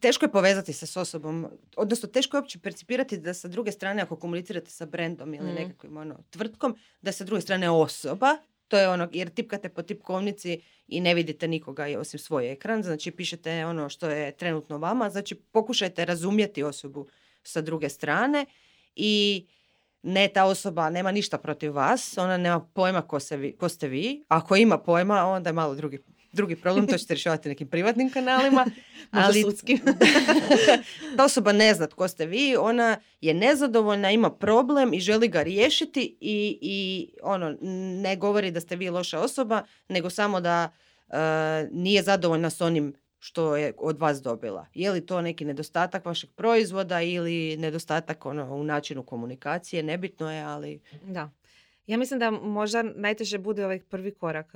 teško 0.00 0.24
je 0.24 0.32
povezati 0.32 0.72
se 0.72 0.86
s 0.86 0.96
osobom, 0.96 1.46
odnosno 1.76 2.08
teško 2.08 2.36
je 2.36 2.40
uopće 2.40 2.58
percipirati 2.58 3.18
da 3.18 3.34
sa 3.34 3.48
druge 3.48 3.72
strane 3.72 4.02
ako 4.02 4.16
komunicirate 4.16 4.70
sa 4.70 4.86
brendom 4.86 5.34
ili 5.34 5.52
mm. 5.52 5.54
nekakvim 5.54 5.96
ono, 5.96 6.18
tvrtkom, 6.30 6.76
da 7.02 7.12
sa 7.12 7.24
druge 7.24 7.40
strane 7.40 7.70
osoba, 7.70 8.36
to 8.68 8.78
je 8.78 8.88
ono, 8.88 9.08
jer 9.12 9.30
tipkate 9.30 9.68
po 9.68 9.82
tipkovnici 9.82 10.60
i 10.88 11.00
ne 11.00 11.14
vidite 11.14 11.48
nikoga 11.48 11.86
osim 11.98 12.20
svoj 12.20 12.52
ekran, 12.52 12.82
znači 12.82 13.10
pišete 13.10 13.66
ono 13.66 13.88
što 13.88 14.10
je 14.10 14.36
trenutno 14.36 14.78
vama, 14.78 15.10
znači 15.10 15.34
pokušajte 15.34 16.04
razumjeti 16.04 16.62
osobu 16.62 17.06
sa 17.42 17.60
druge 17.60 17.88
strane 17.88 18.46
i 18.96 19.46
ne, 20.02 20.28
ta 20.28 20.44
osoba 20.44 20.90
nema 20.90 21.12
ništa 21.12 21.38
protiv 21.38 21.74
vas, 21.74 22.18
ona 22.18 22.36
nema 22.36 22.60
pojma 22.60 23.02
ko, 23.02 23.20
se 23.20 23.36
vi, 23.36 23.56
ko 23.56 23.68
ste 23.68 23.88
vi, 23.88 24.24
ako 24.28 24.56
ima 24.56 24.78
pojma, 24.78 25.24
onda 25.24 25.48
je 25.48 25.54
malo 25.54 25.74
drugi 25.74 25.98
drugi 26.36 26.56
problem, 26.56 26.86
to 26.86 26.98
ćete 26.98 27.14
rješavati 27.14 27.48
nekim 27.48 27.68
privatnim 27.68 28.10
kanalima. 28.10 28.66
ali 29.10 29.44
ta 31.16 31.24
osoba 31.24 31.52
ne 31.52 31.74
zna 31.74 31.86
tko 31.86 32.08
ste 32.08 32.26
vi, 32.26 32.56
ona 32.56 32.98
je 33.20 33.34
nezadovoljna, 33.34 34.10
ima 34.10 34.30
problem 34.30 34.94
i 34.94 35.00
želi 35.00 35.28
ga 35.28 35.42
riješiti 35.42 36.16
i, 36.20 36.58
i 36.62 37.08
ono, 37.22 37.56
ne 38.02 38.16
govori 38.16 38.50
da 38.50 38.60
ste 38.60 38.76
vi 38.76 38.90
loša 38.90 39.20
osoba, 39.20 39.62
nego 39.88 40.10
samo 40.10 40.40
da 40.40 40.68
uh, 41.08 41.14
nije 41.72 42.02
zadovoljna 42.02 42.50
s 42.50 42.60
onim 42.60 42.94
što 43.18 43.56
je 43.56 43.72
od 43.78 43.98
vas 43.98 44.22
dobila. 44.22 44.66
Je 44.74 44.90
li 44.90 45.06
to 45.06 45.20
neki 45.20 45.44
nedostatak 45.44 46.04
vašeg 46.04 46.30
proizvoda 46.30 47.02
ili 47.02 47.56
nedostatak 47.56 48.26
ono, 48.26 48.54
u 48.54 48.64
načinu 48.64 49.02
komunikacije, 49.02 49.82
nebitno 49.82 50.32
je, 50.32 50.42
ali... 50.42 50.80
Da. 51.02 51.30
Ja 51.86 51.98
mislim 51.98 52.20
da 52.20 52.30
možda 52.30 52.82
najteže 52.82 53.38
bude 53.38 53.64
ovaj 53.64 53.80
prvi 53.80 54.14
korak 54.14 54.52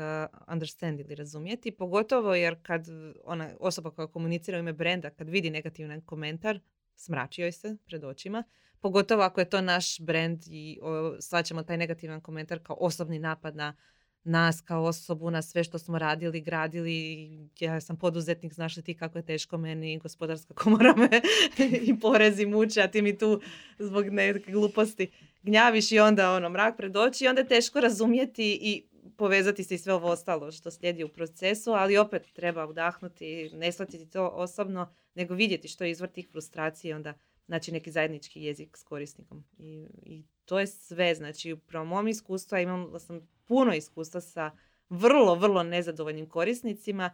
understand 0.53 1.01
ili 1.01 1.15
razumjeti, 1.15 1.71
pogotovo 1.71 2.35
jer 2.35 2.57
kad 2.63 2.87
ona 3.25 3.51
osoba 3.61 3.91
koja 3.91 4.07
komunicira 4.07 4.57
u 4.57 4.61
ime 4.61 4.73
brenda, 4.73 5.11
kad 5.11 5.29
vidi 5.29 5.51
negativan 5.51 6.01
komentar, 6.01 6.61
smrači 6.97 7.43
joj 7.43 7.53
se 7.53 7.77
pred 7.87 8.05
očima. 8.05 8.45
Pogotovo 8.81 9.23
ako 9.23 9.41
je 9.41 9.51
to 9.51 9.61
naš 9.61 10.01
brend 10.01 10.43
i 10.47 10.79
svaćamo 11.21 11.63
taj 11.63 11.77
negativan 11.77 12.21
komentar 12.21 12.59
kao 12.63 12.77
osobni 12.81 13.19
napad 13.19 13.57
na 13.57 13.77
nas 14.25 14.61
kao 14.61 14.85
osobu, 14.85 15.31
na 15.31 15.43
sve 15.43 15.65
što 15.65 15.79
smo 15.79 15.99
radili, 15.99 16.41
gradili. 16.41 17.29
Ja 17.61 17.81
sam 17.81 17.97
poduzetnik, 17.97 18.55
znaš 18.55 18.77
li 18.77 18.83
ti 18.83 18.95
kako 18.95 19.19
je 19.19 19.27
teško 19.27 19.59
meni, 19.59 19.99
gospodarska 19.99 20.55
komora 20.63 20.95
me 20.97 21.09
i 21.89 22.01
porezi 22.01 22.47
muče, 22.47 22.83
a 22.83 22.89
ti 22.91 23.03
mi 23.03 23.19
tu 23.19 23.41
zbog 23.79 24.07
neke 24.07 24.53
gluposti 24.53 25.11
gnjaviš 25.43 25.93
i 25.93 25.99
onda 25.99 26.33
ono 26.33 26.49
mrak 26.49 26.77
pred 26.77 26.97
oči 26.97 27.25
i 27.25 27.29
onda 27.29 27.41
je 27.41 27.49
teško 27.49 27.81
razumjeti 27.81 28.59
i 28.63 28.85
povezati 29.17 29.65
se 29.65 29.75
i 29.75 29.79
sve 29.79 29.95
ovo 29.95 30.09
ostalo 30.09 30.53
što 30.53 30.71
slijedi 30.71 31.05
u 31.05 31.09
procesu, 31.09 31.71
ali 31.71 31.99
opet 31.99 32.33
treba 32.33 32.67
udahnuti, 32.67 33.51
ne 33.55 33.73
shvatiti 33.73 34.11
to 34.11 34.29
osobno, 34.29 34.95
nego 35.15 35.35
vidjeti 35.35 35.69
što 35.69 35.85
je 35.85 35.91
izvor 35.91 36.09
tih 36.09 36.29
frustracije, 36.33 36.97
onda 36.97 37.15
znači 37.47 37.73
neki 37.73 37.91
zajednički 37.91 38.43
jezik 38.43 38.77
s 38.77 38.83
korisnikom. 38.83 39.45
I, 39.59 39.87
i 40.03 40.25
to 40.45 40.61
je 40.61 40.67
sve, 40.67 41.15
znači 41.15 41.53
u 41.53 41.85
mom 41.85 42.09
iskustvu, 42.09 42.59
imam 42.59 43.01
sam 43.01 43.29
puno 43.51 43.75
iskustva 43.75 44.21
sa 44.21 44.51
vrlo, 44.89 45.35
vrlo 45.35 45.63
nezadovoljnim 45.63 46.29
korisnicima, 46.29 47.11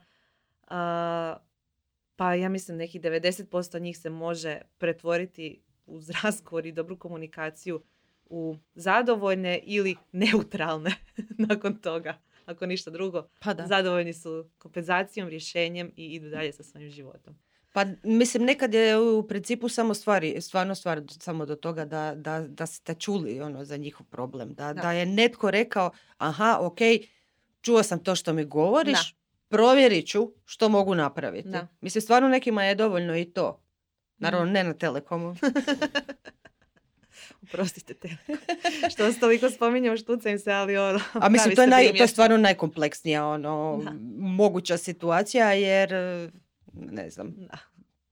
pa 2.16 2.34
ja 2.34 2.48
mislim 2.48 2.76
nekih 2.76 3.00
90% 3.00 3.80
njih 3.80 3.98
se 3.98 4.10
može 4.10 4.60
pretvoriti 4.78 5.62
uz 5.86 6.10
razgovor 6.22 6.66
i 6.66 6.72
dobru 6.72 6.98
komunikaciju 6.98 7.82
u 8.24 8.56
zadovoljne 8.74 9.60
ili 9.64 9.96
neutralne 10.12 10.94
nakon 11.48 11.76
toga. 11.76 12.18
Ako 12.46 12.66
ništa 12.66 12.90
drugo, 12.90 13.28
pa 13.40 13.54
da. 13.54 13.66
zadovoljni 13.66 14.12
su 14.12 14.50
kompenzacijom, 14.58 15.28
rješenjem 15.28 15.92
i 15.96 16.14
idu 16.14 16.30
dalje 16.30 16.52
sa 16.52 16.62
svojim 16.62 16.90
životom. 16.90 17.38
Pa 17.76 17.84
mislim, 18.02 18.44
nekad 18.44 18.74
je 18.74 18.98
u 18.98 19.28
principu 19.28 19.68
samo 19.68 19.94
stvari, 19.94 20.40
stvarno 20.40 20.74
stvar 20.74 21.02
samo 21.20 21.46
do 21.46 21.56
toga 21.56 21.84
da, 21.84 22.14
da, 22.14 22.40
da 22.40 22.66
ste 22.66 22.94
čuli 22.94 23.40
ono 23.40 23.64
za 23.64 23.76
njihov 23.76 24.06
problem. 24.06 24.54
Da, 24.54 24.72
da. 24.72 24.92
je 24.92 25.06
netko 25.06 25.50
rekao, 25.50 25.90
aha, 26.18 26.58
ok, 26.60 26.78
čuo 27.60 27.82
sam 27.82 28.04
to 28.04 28.14
što 28.14 28.32
mi 28.32 28.44
govoriš, 28.44 29.12
da. 29.12 29.16
provjerit 29.48 30.08
ću 30.08 30.32
što 30.44 30.68
mogu 30.68 30.94
napraviti. 30.94 31.48
Da. 31.48 31.66
Mislim, 31.80 32.02
stvarno 32.02 32.28
nekima 32.28 32.64
je 32.64 32.74
dovoljno 32.74 33.16
i 33.16 33.24
to. 33.24 33.62
Naravno, 34.18 34.46
mm. 34.46 34.52
ne 34.52 34.64
na 34.64 34.74
telekomu. 34.74 35.36
Oprostite 37.42 37.94
te. 37.94 38.16
Što 38.90 39.04
vas 39.04 39.20
toliko 39.20 39.50
spominjam, 39.50 39.96
štucam 39.96 40.38
se, 40.38 40.52
ali 40.52 40.76
ono... 40.76 41.00
A 41.12 41.28
mislim, 41.28 41.56
to 41.56 41.62
je, 41.62 41.68
naj, 41.68 41.92
to 41.96 42.02
je 42.02 42.08
stvarno 42.08 42.36
najkompleksnija 42.36 43.26
ono, 43.26 43.82
moguća 44.18 44.76
situacija, 44.76 45.52
jer 45.52 45.90
ne 46.76 47.10
znam, 47.10 47.34
da. 47.36 47.58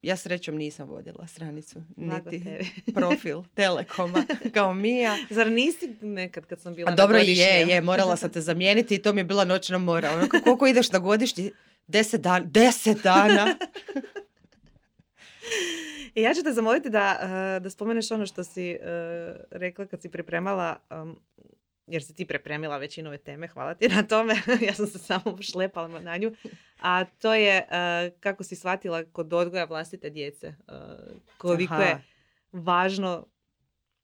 ja 0.03 0.17
srećom 0.17 0.57
nisam 0.57 0.89
vodila 0.89 1.27
stranicu, 1.27 1.83
niti 1.97 2.43
profil 2.95 3.43
Telekoma 3.55 4.25
kao 4.55 4.75
Mija. 4.75 5.17
Zar 5.31 5.51
nisi 5.51 5.97
nekad 6.03 6.47
kad 6.47 6.61
sam 6.61 6.75
bila 6.75 6.93
A 6.93 6.95
dobro 6.95 7.19
je, 7.19 7.67
je, 7.69 7.81
morala 7.81 8.17
sam 8.17 8.31
te 8.31 8.41
zamijeniti 8.41 8.95
i 8.95 9.03
to 9.03 9.13
mi 9.13 9.21
je 9.21 9.25
bila 9.25 9.45
noćna 9.45 9.79
mora. 9.79 10.11
Ono, 10.13 10.29
koliko 10.45 10.67
ideš 10.67 10.93
na 10.93 10.99
godišnji? 10.99 11.51
Deset 11.87 12.21
dana. 12.21 12.45
Deset 12.45 13.03
dana! 13.03 13.57
I 16.15 16.23
ja 16.23 16.35
ću 16.35 16.43
te 16.43 16.53
zamoliti 16.53 16.91
da, 16.91 17.19
eh, 17.21 17.61
da 17.61 17.71
spomeneš 17.71 18.11
ono 18.11 18.27
što 18.27 18.45
si 18.45 18.71
eh, 18.71 18.79
rekla 19.51 19.87
kad 19.87 20.03
si 20.03 20.09
pripremala, 20.09 20.77
jer 21.87 22.03
si 22.03 22.15
ti 22.15 22.27
pripremila 22.27 22.77
većinu 22.77 23.09
ove 23.09 23.19
teme, 23.19 23.49
hvala 23.49 23.75
ti 23.75 23.89
na 23.89 24.03
tome, 24.03 24.35
ja 24.67 24.75
sam 24.75 24.87
se 24.87 24.99
samo 24.99 25.43
šlepala 25.43 26.01
na 26.01 26.17
nju, 26.17 26.35
a 26.81 27.05
to 27.05 27.35
je 27.35 27.57
eh, 27.57 28.11
kako 28.21 28.45
si 28.45 28.57
shvatila 28.57 29.05
kod 29.05 29.33
odgoja 29.33 29.65
vlastite 29.65 30.11
djece, 30.11 30.55
koliko 31.39 31.75
je 31.75 32.03
važno 32.53 33.27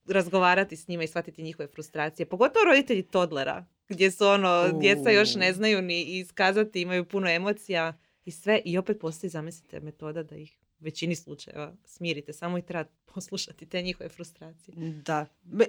razgovarati 0.06 0.76
s 0.76 0.88
njima 0.88 1.02
i 1.02 1.06
shvatiti 1.06 1.42
njihove 1.42 1.68
frustracije, 1.68 2.26
pogotovo 2.26 2.64
roditelji 2.64 3.02
todlera, 3.02 3.66
gdje 3.88 4.10
su 4.10 4.26
ono, 4.26 4.68
djeca 4.80 5.10
još 5.10 5.34
ne 5.34 5.52
znaju 5.52 5.82
ni 5.82 6.02
iskazati, 6.02 6.82
imaju 6.82 7.04
puno 7.04 7.30
emocija 7.30 7.98
i 8.24 8.30
sve, 8.30 8.62
i 8.64 8.78
opet 8.78 9.00
postoji, 9.00 9.30
zamislite, 9.30 9.80
metoda 9.80 10.22
da 10.22 10.36
ih 10.36 10.59
većini 10.80 11.16
slučajeva 11.16 11.72
smirite, 11.84 12.32
samo 12.32 12.58
i 12.58 12.62
treba 12.62 12.84
poslušati 13.14 13.66
te 13.66 13.82
njihove 13.82 14.08
frustracije. 14.08 14.74
Da. 15.04 15.26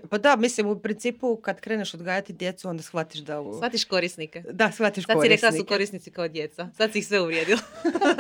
Pa 0.10 0.18
da, 0.18 0.36
mislim, 0.36 0.68
u 0.68 0.80
principu 0.80 1.36
kad 1.36 1.62
kreneš 1.62 1.94
odgajati 1.94 2.34
djecu, 2.34 2.70
onda 2.70 2.84
shvatiš 2.84 3.22
da... 3.22 3.42
U... 3.42 3.58
Shvatiš 3.58 3.84
korisnike. 3.86 4.44
Da, 4.52 4.72
shvatiš 4.72 5.06
Sad 5.06 5.16
korisnike. 5.16 5.38
si 5.38 5.46
rekla 5.46 5.60
su 5.60 5.66
korisnici 5.66 6.12
kao 6.12 6.28
djeca. 6.28 6.70
Sad 6.78 6.92
si 6.92 7.00
ih 7.00 7.08
sve 7.08 7.22
uvrijedila. 7.22 7.62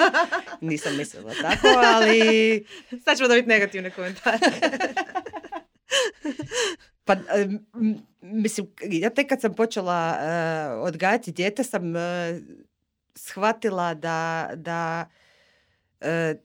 Nisam 0.61 0.97
mislila 0.97 1.33
tako, 1.41 1.67
ali... 1.85 2.65
Sad 3.05 3.17
ćemo 3.17 3.27
dobiti 3.27 3.47
negativne 3.47 3.89
komentare. 3.91 4.39
Pa, 7.03 7.15
mislim, 8.21 8.67
ja 8.81 9.09
tek 9.09 9.29
kad 9.29 9.41
sam 9.41 9.53
počela 9.53 10.17
uh, 10.17 10.87
odgajati 10.87 11.31
dijete 11.31 11.63
sam 11.63 11.95
uh, 11.95 12.01
shvatila 13.15 13.93
da, 13.93 14.49
da 14.55 15.05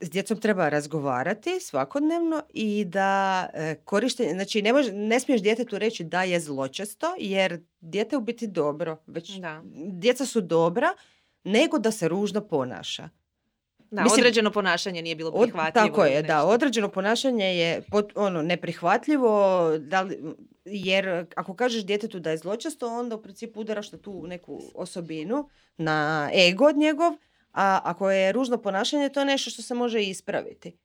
s 0.01 0.11
djecom 0.11 0.41
treba 0.41 0.69
razgovarati 0.69 1.61
svakodnevno 1.61 2.43
i 2.55 2.85
da 2.85 3.47
korištenje, 3.85 4.33
znači 4.33 4.63
ne, 4.63 4.73
može, 4.73 4.93
ne 4.93 5.21
smiješ 5.21 5.43
djetetu 5.43 5.79
reći 5.79 6.05
da 6.05 6.23
je 6.23 6.41
zločesto 6.41 7.15
jer 7.19 7.61
dijete 7.81 8.17
u 8.17 8.21
biti 8.21 8.47
dobro, 8.47 9.03
već 9.07 9.31
da. 9.31 9.63
djeca 9.93 10.27
su 10.27 10.41
dobra, 10.41 10.89
nego 11.45 11.79
da 11.79 11.91
se 11.91 12.09
ružno 12.09 12.41
ponaša. 12.41 13.09
Da, 13.91 14.03
Mislim, 14.03 14.21
određeno 14.21 14.51
ponašanje 14.51 15.03
nije 15.03 15.17
bilo 15.17 15.31
prihvatljivo. 15.43 15.87
tako 15.87 16.05
je, 16.05 16.23
da, 16.23 16.45
određeno 16.45 16.89
ponašanje 16.89 17.45
je 17.45 17.83
pot, 17.91 18.13
ono 18.15 18.43
neprihvatljivo, 18.43 19.71
da 19.79 20.03
li, 20.03 20.19
jer 20.65 21.27
ako 21.37 21.55
kažeš 21.55 21.85
djetetu 21.85 22.21
da 22.21 22.31
je 22.31 22.37
zločesto, 22.37 22.89
onda 22.89 23.17
u 23.17 23.23
principu 23.23 23.61
udaraš 23.61 23.93
na 23.93 23.99
tu 23.99 24.27
neku 24.27 24.61
osobinu, 24.75 25.49
na 25.77 26.31
ego 26.35 26.65
od 26.65 26.77
njegov, 26.77 27.13
a 27.57 27.81
ako 27.85 28.11
je 28.11 28.33
ružno 28.33 28.59
ponašanje, 28.59 29.09
to 29.09 29.21
je 29.21 29.27
nešto 29.27 29.51
što 29.51 29.63
se 29.63 29.75
može 29.75 30.03
ispraviti. 30.03 30.77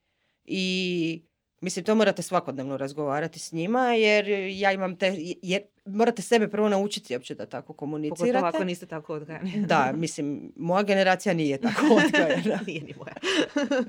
I 0.45 1.25
mislim, 1.61 1.85
to 1.85 1.95
morate 1.95 2.21
svakodnevno 2.21 2.77
razgovarati 2.77 3.39
s 3.39 3.51
njima, 3.51 3.93
jer 3.93 4.27
ja 4.51 4.71
imam 4.71 4.95
te, 4.95 5.15
jer 5.41 5.61
morate 5.85 6.21
sebe 6.21 6.47
prvo 6.47 6.69
naučiti 6.69 7.15
uopće 7.15 7.35
da 7.35 7.45
tako 7.45 7.73
komunicirate. 7.73 8.31
Pogotovo 8.31 8.47
ako 8.47 8.63
niste 8.63 8.85
tako 8.85 9.13
odgajani. 9.13 9.65
da, 9.67 9.91
mislim, 9.95 10.51
moja 10.55 10.83
generacija 10.83 11.33
nije 11.33 11.61
tako 11.61 11.85
odgajana. 12.05 12.59
nije 12.67 12.81
ni 12.81 12.93
moja. 12.97 13.15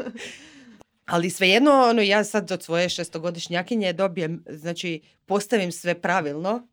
Ali 1.05 1.31
svejedno, 1.31 1.71
ono, 1.90 2.03
ja 2.03 2.25
sad 2.25 2.53
od 2.53 2.62
svoje 2.62 2.88
šestogodišnjakinje 2.88 3.92
dobijem, 3.92 4.45
znači, 4.49 5.01
postavim 5.27 5.73
sve 5.73 6.01
pravilno, 6.01 6.68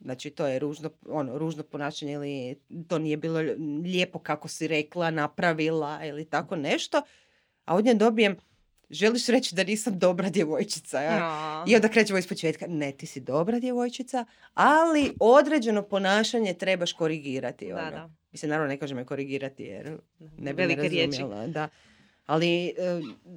Znači 0.00 0.30
to 0.30 0.46
je 0.46 0.58
ružno, 0.58 0.90
ono, 1.08 1.38
ružno 1.38 1.62
ponašanje 1.62 2.12
ili 2.12 2.60
to 2.88 2.98
nije 2.98 3.16
bilo 3.16 3.40
lijepo 3.84 4.18
kako 4.18 4.48
si 4.48 4.68
rekla, 4.68 5.10
napravila 5.10 6.04
ili 6.04 6.24
tako 6.24 6.56
nešto. 6.56 7.02
A 7.64 7.76
od 7.76 7.84
nje 7.84 7.94
dobijem, 7.94 8.36
želiš 8.90 9.26
reći 9.26 9.54
da 9.54 9.64
nisam 9.64 9.98
dobra 9.98 10.28
djevojčica. 10.28 11.00
Ja? 11.00 11.64
I 11.66 11.76
onda 11.76 11.88
krećemo 11.88 12.18
iz 12.18 12.28
početka, 12.28 12.66
ne 12.68 12.92
ti 12.92 13.06
si 13.06 13.20
dobra 13.20 13.58
djevojčica, 13.58 14.24
ali 14.54 15.12
određeno 15.20 15.82
ponašanje 15.82 16.54
trebaš 16.54 16.92
korigirati. 16.92 17.72
Ono. 17.72 17.84
Da, 17.84 17.90
da. 17.90 18.10
Mislim, 18.32 18.50
naravno 18.50 18.68
ne 18.68 18.78
kažem 18.78 18.98
je 18.98 19.04
korigirati 19.04 19.62
jer 19.62 19.98
ne 20.38 20.54
bi 20.54 20.62
Velike 20.62 20.88
riječi. 20.88 21.22
Da. 21.48 21.68
Ali 22.26 22.66
e, 22.66 22.72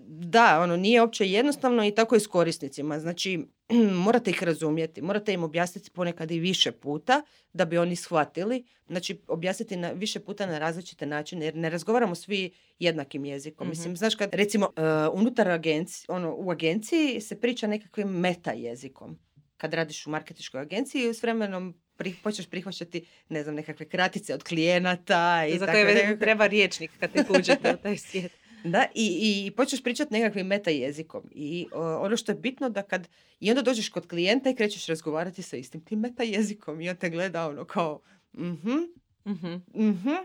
da, 0.07 0.59
ono 0.61 0.77
nije 0.77 1.01
uopće 1.01 1.25
jednostavno 1.25 1.85
i 1.85 1.95
tako 1.95 2.15
i 2.15 2.19
s 2.19 2.27
korisnicima. 2.27 2.99
Znači, 2.99 3.45
morate 4.05 4.29
ih 4.29 4.43
razumjeti, 4.43 5.01
morate 5.01 5.33
im 5.33 5.43
objasniti 5.43 5.91
ponekad 5.91 6.31
i 6.31 6.39
više 6.39 6.71
puta 6.71 7.21
da 7.53 7.65
bi 7.65 7.77
oni 7.77 7.95
shvatili. 7.95 8.63
Znači, 8.87 9.21
objasniti 9.27 9.75
na, 9.75 9.91
više 9.91 10.19
puta 10.19 10.45
na 10.45 10.59
različite 10.59 11.05
načine 11.05 11.45
jer 11.45 11.55
ne 11.55 11.69
razgovaramo 11.69 12.15
svi 12.15 12.51
jednakim 12.79 13.25
jezikom. 13.25 13.67
mm 13.67 13.69
Mislim, 13.69 13.97
znaš 13.97 14.15
kad 14.15 14.29
recimo 14.33 14.65
uh, 14.65 14.73
unutar 15.13 15.49
agencije, 15.49 16.05
ono, 16.07 16.35
u 16.35 16.51
agenciji 16.51 17.21
se 17.21 17.39
priča 17.39 17.67
nekakvim 17.67 18.07
meta 18.07 18.51
jezikom. 18.51 19.19
Kad 19.57 19.73
radiš 19.73 20.07
u 20.07 20.09
marketičkoj 20.09 20.61
agenciji 20.61 21.13
s 21.13 21.23
vremenom 21.23 21.75
pri, 21.97 22.15
počneš 22.23 22.47
prihvaćati, 22.49 23.05
ne 23.29 23.43
znam, 23.43 23.55
nekakve 23.55 23.89
kratice 23.89 24.33
od 24.33 24.43
klijenata 24.43 25.45
i 25.49 25.57
Za 25.57 25.65
koje 25.65 26.19
treba 26.19 26.47
riječnik 26.47 26.91
kad 26.99 27.11
te 27.11 27.25
uđete 27.39 27.73
u 27.73 27.77
taj 27.77 27.97
svijet. 27.97 28.31
Da, 28.63 28.85
i, 28.95 29.45
i 29.45 29.51
počneš 29.51 29.83
pričati 29.83 30.13
nekakvim 30.13 30.47
meta 30.47 30.69
jezikom. 30.69 31.29
I 31.31 31.67
ono 31.73 32.17
što 32.17 32.31
je 32.31 32.35
bitno 32.35 32.69
da 32.69 32.81
kad, 32.81 33.07
i 33.39 33.49
onda 33.49 33.61
dođeš 33.61 33.89
kod 33.89 34.07
klijenta 34.07 34.49
i 34.49 34.55
krećeš 34.55 34.87
razgovarati 34.87 35.41
sa 35.41 35.57
istim 35.57 35.85
tim 35.85 35.99
meta 35.99 36.23
jezikom 36.23 36.81
i 36.81 36.89
on 36.89 36.95
te 36.95 37.09
gleda 37.09 37.47
ono 37.47 37.65
kao, 37.65 38.01
mhm, 38.33 38.77
mhm, 39.25 39.53
mhm, 39.75 40.15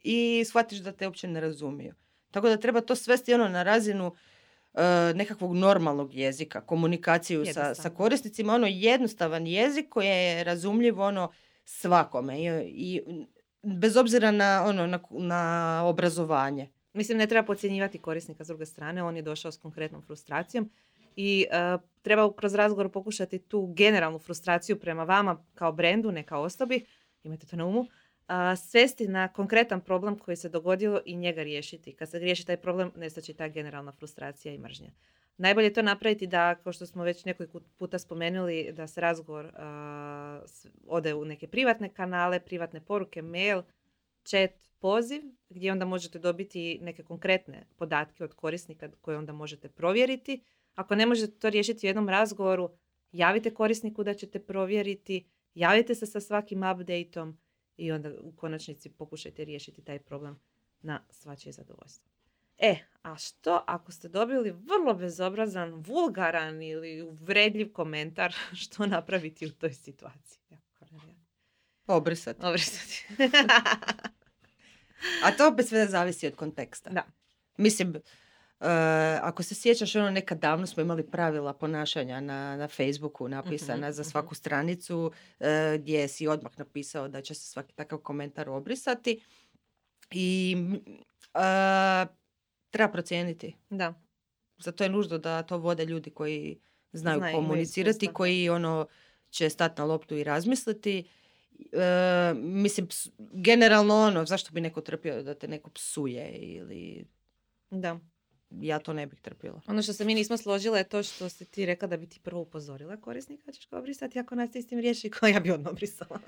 i 0.00 0.44
shvatiš 0.44 0.78
da 0.78 0.92
te 0.92 1.06
uopće 1.06 1.28
ne 1.28 1.40
razumiju. 1.40 1.94
Tako 2.30 2.48
da 2.48 2.56
treba 2.56 2.80
to 2.80 2.96
svesti 2.96 3.34
ono 3.34 3.48
na 3.48 3.62
razinu 3.62 4.06
uh, 4.06 4.80
nekakvog 5.14 5.54
normalnog 5.54 6.14
jezika, 6.14 6.60
komunikaciju 6.60 7.44
sa, 7.46 7.74
sa 7.74 7.90
korisnicima, 7.90 8.54
ono 8.54 8.66
jednostavan 8.66 9.46
jezik 9.46 9.88
koji 9.88 10.06
je 10.06 10.44
razumljiv 10.44 11.00
ono 11.00 11.32
svakome 11.64 12.40
i, 12.40 12.46
i 12.66 13.02
bez 13.62 13.96
obzira 13.96 14.30
na, 14.30 14.64
ono, 14.66 14.86
na, 14.86 15.00
na 15.10 15.82
obrazovanje. 15.86 16.68
Mislim, 16.92 17.18
ne 17.18 17.26
treba 17.26 17.46
podcjenjivati 17.46 17.98
korisnika 17.98 18.44
s 18.44 18.48
druge 18.48 18.66
strane, 18.66 19.02
on 19.02 19.16
je 19.16 19.22
došao 19.22 19.52
s 19.52 19.56
konkretnom 19.56 20.02
frustracijom 20.02 20.70
i 21.16 21.46
uh, 21.50 21.82
treba 22.02 22.32
kroz 22.36 22.54
razgovor 22.54 22.92
pokušati 22.92 23.38
tu 23.38 23.66
generalnu 23.76 24.18
frustraciju 24.18 24.80
prema 24.80 25.04
vama 25.04 25.44
kao 25.54 25.72
brendu, 25.72 26.12
ne 26.12 26.22
kao 26.22 26.42
osobi, 26.42 26.84
imajte 27.22 27.46
to 27.46 27.56
na 27.56 27.66
umu, 27.66 27.80
uh, 27.80 27.88
svesti 28.70 29.08
na 29.08 29.28
konkretan 29.28 29.80
problem 29.80 30.18
koji 30.18 30.36
se 30.36 30.48
dogodio 30.48 31.02
i 31.04 31.16
njega 31.16 31.42
riješiti. 31.42 31.92
Kad 31.92 32.10
se 32.10 32.18
riješi 32.18 32.46
taj 32.46 32.56
problem, 32.56 32.92
nestaće 32.96 33.34
ta 33.34 33.48
generalna 33.48 33.92
frustracija 33.92 34.54
i 34.54 34.58
mržnja. 34.58 34.90
Najbolje 35.36 35.66
je 35.66 35.72
to 35.72 35.82
napraviti 35.82 36.26
da, 36.26 36.54
kao 36.54 36.72
što 36.72 36.86
smo 36.86 37.04
već 37.04 37.24
nekoliko 37.24 37.60
puta 37.78 37.98
spomenuli, 37.98 38.72
da 38.72 38.86
se 38.86 39.00
razgovor 39.00 39.44
uh, 39.44 39.52
ode 40.86 41.14
u 41.14 41.24
neke 41.24 41.46
privatne 41.46 41.88
kanale, 41.88 42.40
privatne 42.40 42.80
poruke, 42.80 43.22
mail, 43.22 43.62
chat, 44.24 44.50
poziv 44.78 45.22
gdje 45.52 45.72
onda 45.72 45.84
možete 45.84 46.18
dobiti 46.18 46.78
neke 46.82 47.02
konkretne 47.02 47.66
podatke 47.76 48.24
od 48.24 48.34
korisnika 48.34 48.90
koje 49.00 49.18
onda 49.18 49.32
možete 49.32 49.68
provjeriti. 49.68 50.42
Ako 50.74 50.94
ne 50.94 51.06
možete 51.06 51.38
to 51.38 51.50
riješiti 51.50 51.86
u 51.86 51.88
jednom 51.88 52.08
razgovoru, 52.08 52.70
javite 53.12 53.54
korisniku 53.54 54.04
da 54.04 54.14
ćete 54.14 54.38
provjeriti, 54.38 55.24
javite 55.54 55.94
se 55.94 56.06
sa 56.06 56.20
svakim 56.20 56.58
updateom 56.58 57.38
i 57.76 57.92
onda 57.92 58.10
u 58.20 58.32
konačnici 58.32 58.90
pokušajte 58.90 59.44
riješiti 59.44 59.84
taj 59.84 59.98
problem 59.98 60.40
na 60.82 61.04
svačije 61.10 61.52
zadovoljstvo. 61.52 62.10
E, 62.58 62.76
a 63.02 63.16
što 63.16 63.64
ako 63.66 63.92
ste 63.92 64.08
dobili 64.08 64.50
vrlo 64.50 64.94
bezobrazan, 64.94 65.74
vulgaran 65.74 66.62
ili 66.62 67.02
uvredljiv 67.02 67.72
komentar, 67.72 68.34
što 68.62 68.86
napraviti 68.86 69.46
u 69.46 69.52
toj 69.52 69.72
situaciji? 69.72 70.42
Obrisati. 71.86 72.46
Obrisati. 72.46 73.06
A 75.24 75.30
to 75.36 75.48
opet 75.48 75.68
sve 75.68 75.86
zavisi 75.86 76.26
od 76.26 76.36
konteksta. 76.36 76.90
Da. 76.90 77.02
Mislim, 77.56 77.94
Uh, 78.62 78.68
ako 79.22 79.42
se 79.42 79.54
sjećaš, 79.54 79.96
ono 79.96 80.10
nekad 80.10 80.38
davno 80.38 80.66
smo 80.66 80.82
imali 80.82 81.06
pravila 81.06 81.52
ponašanja 81.52 82.20
na, 82.20 82.56
na 82.56 82.68
Facebooku 82.68 83.28
napisana 83.28 83.88
uh 83.88 83.94
za 83.94 84.02
mhm. 84.02 84.10
svaku 84.10 84.34
stranicu 84.34 85.12
uh, 85.40 85.46
gdje 85.78 86.08
si 86.08 86.28
odmah 86.28 86.58
napisao 86.58 87.08
da 87.08 87.22
će 87.22 87.34
se 87.34 87.50
svaki 87.50 87.74
takav 87.74 87.98
komentar 87.98 88.48
obrisati 88.48 89.20
i 90.10 90.56
uh, 91.34 92.08
treba 92.70 92.92
procijeniti. 92.92 93.56
Da. 93.70 93.94
Zato 94.58 94.84
je 94.84 94.90
nužno 94.90 95.18
da 95.18 95.42
to 95.42 95.58
vode 95.58 95.84
ljudi 95.84 96.10
koji 96.10 96.58
znaju 96.92 97.18
Znaju, 97.18 97.36
komunicirati, 97.36 98.06
koji 98.06 98.48
ono 98.48 98.86
će 99.30 99.50
stati 99.50 99.80
na 99.80 99.84
loptu 99.84 100.16
i 100.16 100.24
razmisliti 100.24 101.08
E, 101.72 102.34
mislim, 102.34 102.88
generalno 103.18 103.94
ono, 103.96 104.26
zašto 104.26 104.52
bi 104.52 104.60
neko 104.60 104.80
trpio 104.80 105.22
da 105.22 105.34
te 105.34 105.48
neko 105.48 105.70
psuje 105.70 106.32
ili... 106.32 107.06
Da. 107.70 107.98
Ja 108.60 108.78
to 108.78 108.92
ne 108.92 109.06
bih 109.06 109.20
trpila. 109.20 109.60
Ono 109.66 109.82
što 109.82 109.92
se 109.92 110.04
mi 110.04 110.14
nismo 110.14 110.36
složile 110.36 110.80
je 110.80 110.84
to 110.84 111.02
što 111.02 111.28
si 111.28 111.44
ti 111.44 111.66
rekla 111.66 111.88
da 111.88 111.96
bi 111.96 112.06
ti 112.06 112.20
prvo 112.20 112.40
upozorila 112.40 112.96
korisnika 112.96 113.52
ćeš 113.52 113.68
ga 113.70 113.78
obrisati 113.78 114.18
ako 114.18 114.34
nas 114.34 114.54
istim 114.54 114.78
riješi 114.78 115.10
koja 115.10 115.34
ja 115.34 115.40
bi 115.40 115.50
odmah 115.50 115.72
obrisala. 115.72 116.20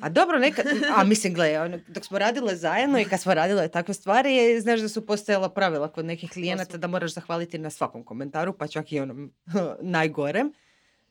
A 0.00 0.08
dobro, 0.08 0.38
nekad, 0.38 0.66
a 0.96 1.04
mislim, 1.04 1.34
gle, 1.34 1.60
ono, 1.60 1.78
dok 1.88 2.04
smo 2.04 2.18
radile 2.18 2.56
zajedno 2.56 3.00
i 3.00 3.04
kad 3.04 3.20
smo 3.20 3.34
radile 3.34 3.68
takve 3.68 3.94
stvari, 3.94 4.60
znaš 4.60 4.80
da 4.80 4.88
su 4.88 5.06
postojala 5.06 5.48
pravila 5.48 5.92
kod 5.92 6.04
nekih 6.04 6.30
klijenata 6.30 6.76
da 6.76 6.86
moraš 6.86 7.14
zahvaliti 7.14 7.58
na 7.58 7.70
svakom 7.70 8.04
komentaru, 8.04 8.52
pa 8.58 8.66
čak 8.68 8.92
i 8.92 9.00
onom 9.00 9.32
najgorem 9.80 10.52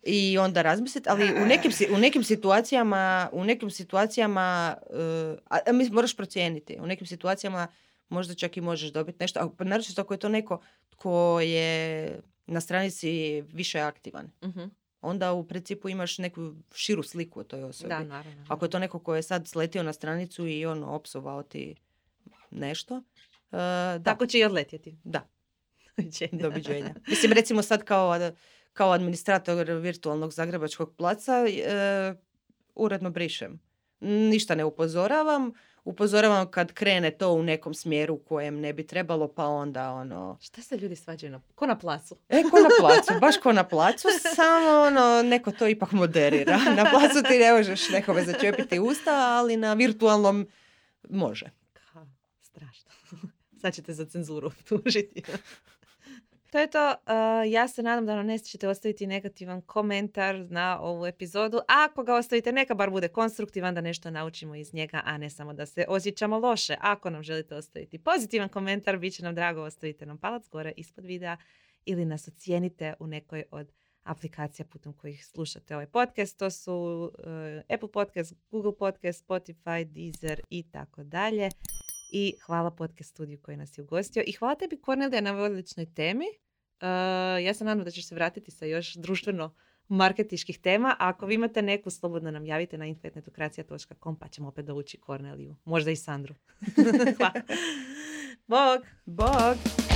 i 0.06 0.38
onda 0.38 0.62
razmisliti, 0.62 1.10
ali 1.10 1.44
u 1.44 1.46
nekim, 1.46 1.72
u 1.96 1.98
nekim 1.98 2.24
situacijama, 2.24 3.30
u 3.32 3.44
nekim 3.44 3.70
situacijama, 3.70 4.78
uh, 4.90 5.40
a, 5.50 5.72
mi 5.72 5.90
moraš 5.90 6.16
procijeniti, 6.16 6.78
u 6.80 6.86
nekim 6.86 7.08
situacijama 7.08 7.68
možda 8.10 8.36
čak 8.36 8.58
i 8.58 8.62
možeš 8.62 8.92
dobiti 8.92 9.18
nešto, 9.20 9.40
a 9.40 9.64
naročito 9.64 10.02
ako 10.02 10.14
je 10.14 10.18
to 10.18 10.30
neko 10.30 10.62
tko 10.90 11.40
je 11.42 12.20
na 12.46 12.62
stranici 12.62 13.42
više 13.42 13.80
aktivan. 13.80 14.32
uh 14.42 14.70
Onda 15.02 15.34
u 15.34 15.48
principu 15.48 15.90
imaš 15.90 16.18
neku 16.18 16.54
širu 16.74 17.04
sliku 17.04 17.40
o 17.40 17.44
toj 17.44 17.64
osobi. 17.64 17.90
Da, 17.90 18.04
naravno. 18.04 18.46
Ako 18.48 18.66
je 18.66 18.70
to 18.70 18.80
neko 18.80 19.00
ko 19.00 19.16
je 19.16 19.24
sad 19.24 19.48
sletio 19.48 19.84
na 19.84 19.94
stranicu 19.94 20.48
i 20.48 20.66
on 20.66 20.84
opsovao 20.84 21.44
ti 21.44 21.76
nešto. 22.52 22.96
Uh, 22.96 24.04
Tako 24.04 24.26
će 24.26 24.40
i 24.40 24.44
odletjeti. 24.44 24.98
Da. 25.04 25.28
Doviđenja. 26.44 26.96
Mislim, 27.08 27.32
recimo 27.32 27.62
sad 27.62 27.84
kao, 27.84 28.32
kao 28.76 28.92
administrator 28.92 29.72
virtualnog 29.72 30.34
Zagrebačkog 30.34 30.96
placa 30.96 31.34
e, 31.48 32.14
uredno 32.76 33.10
brišem. 33.10 33.60
Ništa 34.00 34.56
ne 34.56 34.64
upozoravam, 34.64 35.52
upozoravam 35.84 36.52
kad 36.52 36.74
krene 36.74 37.12
to 37.12 37.32
u 37.32 37.44
nekom 37.44 37.74
smjeru 37.74 38.14
u 38.14 38.18
kojem 38.18 38.60
ne 38.60 38.74
bi 38.74 38.88
trebalo, 38.88 39.28
pa 39.28 39.46
onda 39.46 39.92
ono... 39.92 40.38
Šta 40.42 40.62
se 40.62 40.78
ljudi 40.78 40.96
svađaju 40.96 41.32
na... 41.32 41.42
Ko 41.56 41.66
na 41.66 41.78
placu? 41.78 42.16
E, 42.30 42.44
ko 42.44 42.60
na 42.60 42.70
placu, 42.80 43.20
baš 43.22 43.38
ko 43.38 43.54
na 43.54 43.64
placu, 43.64 44.08
samo 44.36 44.82
ono, 44.82 45.24
neko 45.24 45.52
to 45.52 45.68
ipak 45.68 45.92
moderira. 45.92 46.58
Na 46.58 46.92
placu 46.92 47.24
ti 47.28 47.38
ne 47.38 47.54
možeš 47.54 47.90
nekome 47.90 48.24
začepiti 48.24 48.80
usta, 48.80 49.12
ali 49.12 49.58
na 49.58 49.74
virtualnom 49.74 50.48
može. 51.10 51.46
Ka, 51.74 52.06
strašno. 52.42 52.92
Sad 53.62 53.74
ćete 53.74 53.94
za 53.94 54.06
cenzuru 54.06 54.52
tužiti. 54.70 55.24
To 56.56 56.60
je 56.60 56.68
to. 56.68 56.88
Uh, 56.90 57.52
ja 57.52 57.68
se 57.68 57.84
nadam 57.84 58.06
da 58.06 58.16
nam 58.16 58.26
nećete 58.26 58.68
ostaviti 58.68 59.08
negativan 59.08 59.62
komentar 59.62 60.36
na 60.50 60.80
ovu 60.82 61.06
epizodu. 61.06 61.60
Ako 61.68 62.04
ga 62.04 62.16
ostavite, 62.16 62.52
neka 62.52 62.76
bar 62.76 62.90
bude 62.90 63.08
konstruktivan 63.08 63.76
da 63.76 63.82
nešto 63.82 64.12
naučimo 64.12 64.56
iz 64.56 64.74
njega, 64.74 65.02
a 65.06 65.18
ne 65.18 65.30
samo 65.30 65.54
da 65.54 65.66
se 65.66 65.86
osjećamo 65.88 66.40
loše. 66.40 66.76
Ako 66.80 67.10
nam 67.10 67.24
želite 67.24 67.56
ostaviti 67.56 68.00
pozitivan 68.00 68.50
komentar, 68.50 68.98
bit 68.98 69.14
će 69.14 69.24
nam 69.24 69.36
drago, 69.36 69.62
ostavite 69.62 70.06
nam 70.06 70.18
palac 70.18 70.50
gore 70.50 70.74
ispod 70.78 71.06
videa 71.06 71.38
ili 71.86 72.06
nas 72.06 72.28
ocijenite 72.28 72.94
u 73.00 73.08
nekoj 73.08 73.44
od 73.52 73.72
aplikacija 74.04 74.66
putem 74.66 74.94
kojih 74.94 75.26
slušate 75.26 75.76
ovaj 75.76 75.88
podcast. 75.88 76.40
To 76.40 76.50
su 76.50 76.74
uh, 76.74 77.76
Apple 77.76 77.92
Podcast, 77.92 78.34
Google 78.52 78.78
Podcast, 78.78 79.28
Spotify, 79.28 79.84
Deezer 79.84 80.42
i 80.50 80.64
tako 80.72 81.04
dalje. 81.04 81.50
I 82.12 82.34
hvala 82.46 82.72
podcast 82.72 83.10
studiju 83.10 83.40
koji 83.42 83.58
nas 83.58 83.78
je 83.78 83.82
ugostio. 83.82 84.24
I 84.28 84.32
hvala 84.32 84.56
tebi 84.56 84.82
Kornelija 84.82 85.22
na 85.22 85.38
odličnoj 85.38 85.94
temi. 85.94 86.26
Uh, 86.82 87.44
ja 87.44 87.54
se 87.54 87.64
nadam 87.64 87.84
da 87.84 87.92
ćeš 87.92 88.08
se 88.08 88.16
vratiti 88.16 88.52
sa 88.52 88.66
još 88.66 88.94
društveno 88.94 89.56
marketiških 89.88 90.60
tema. 90.60 90.96
Ako 91.00 91.26
vi 91.26 91.36
imate 91.36 91.62
neku, 91.62 91.90
slobodno 91.90 92.32
nam 92.32 92.46
javite 92.46 92.78
na 92.78 92.86
infetnetokracija.com 92.86 94.16
pa 94.20 94.28
ćemo 94.28 94.48
opet 94.48 94.66
dovući 94.66 94.98
Korneliju. 94.98 95.56
Možda 95.66 95.92
i 95.92 95.96
Sandru. 95.96 96.36
Hvala. 97.18 97.42
Bog! 98.48 98.86
Bog! 99.06 99.95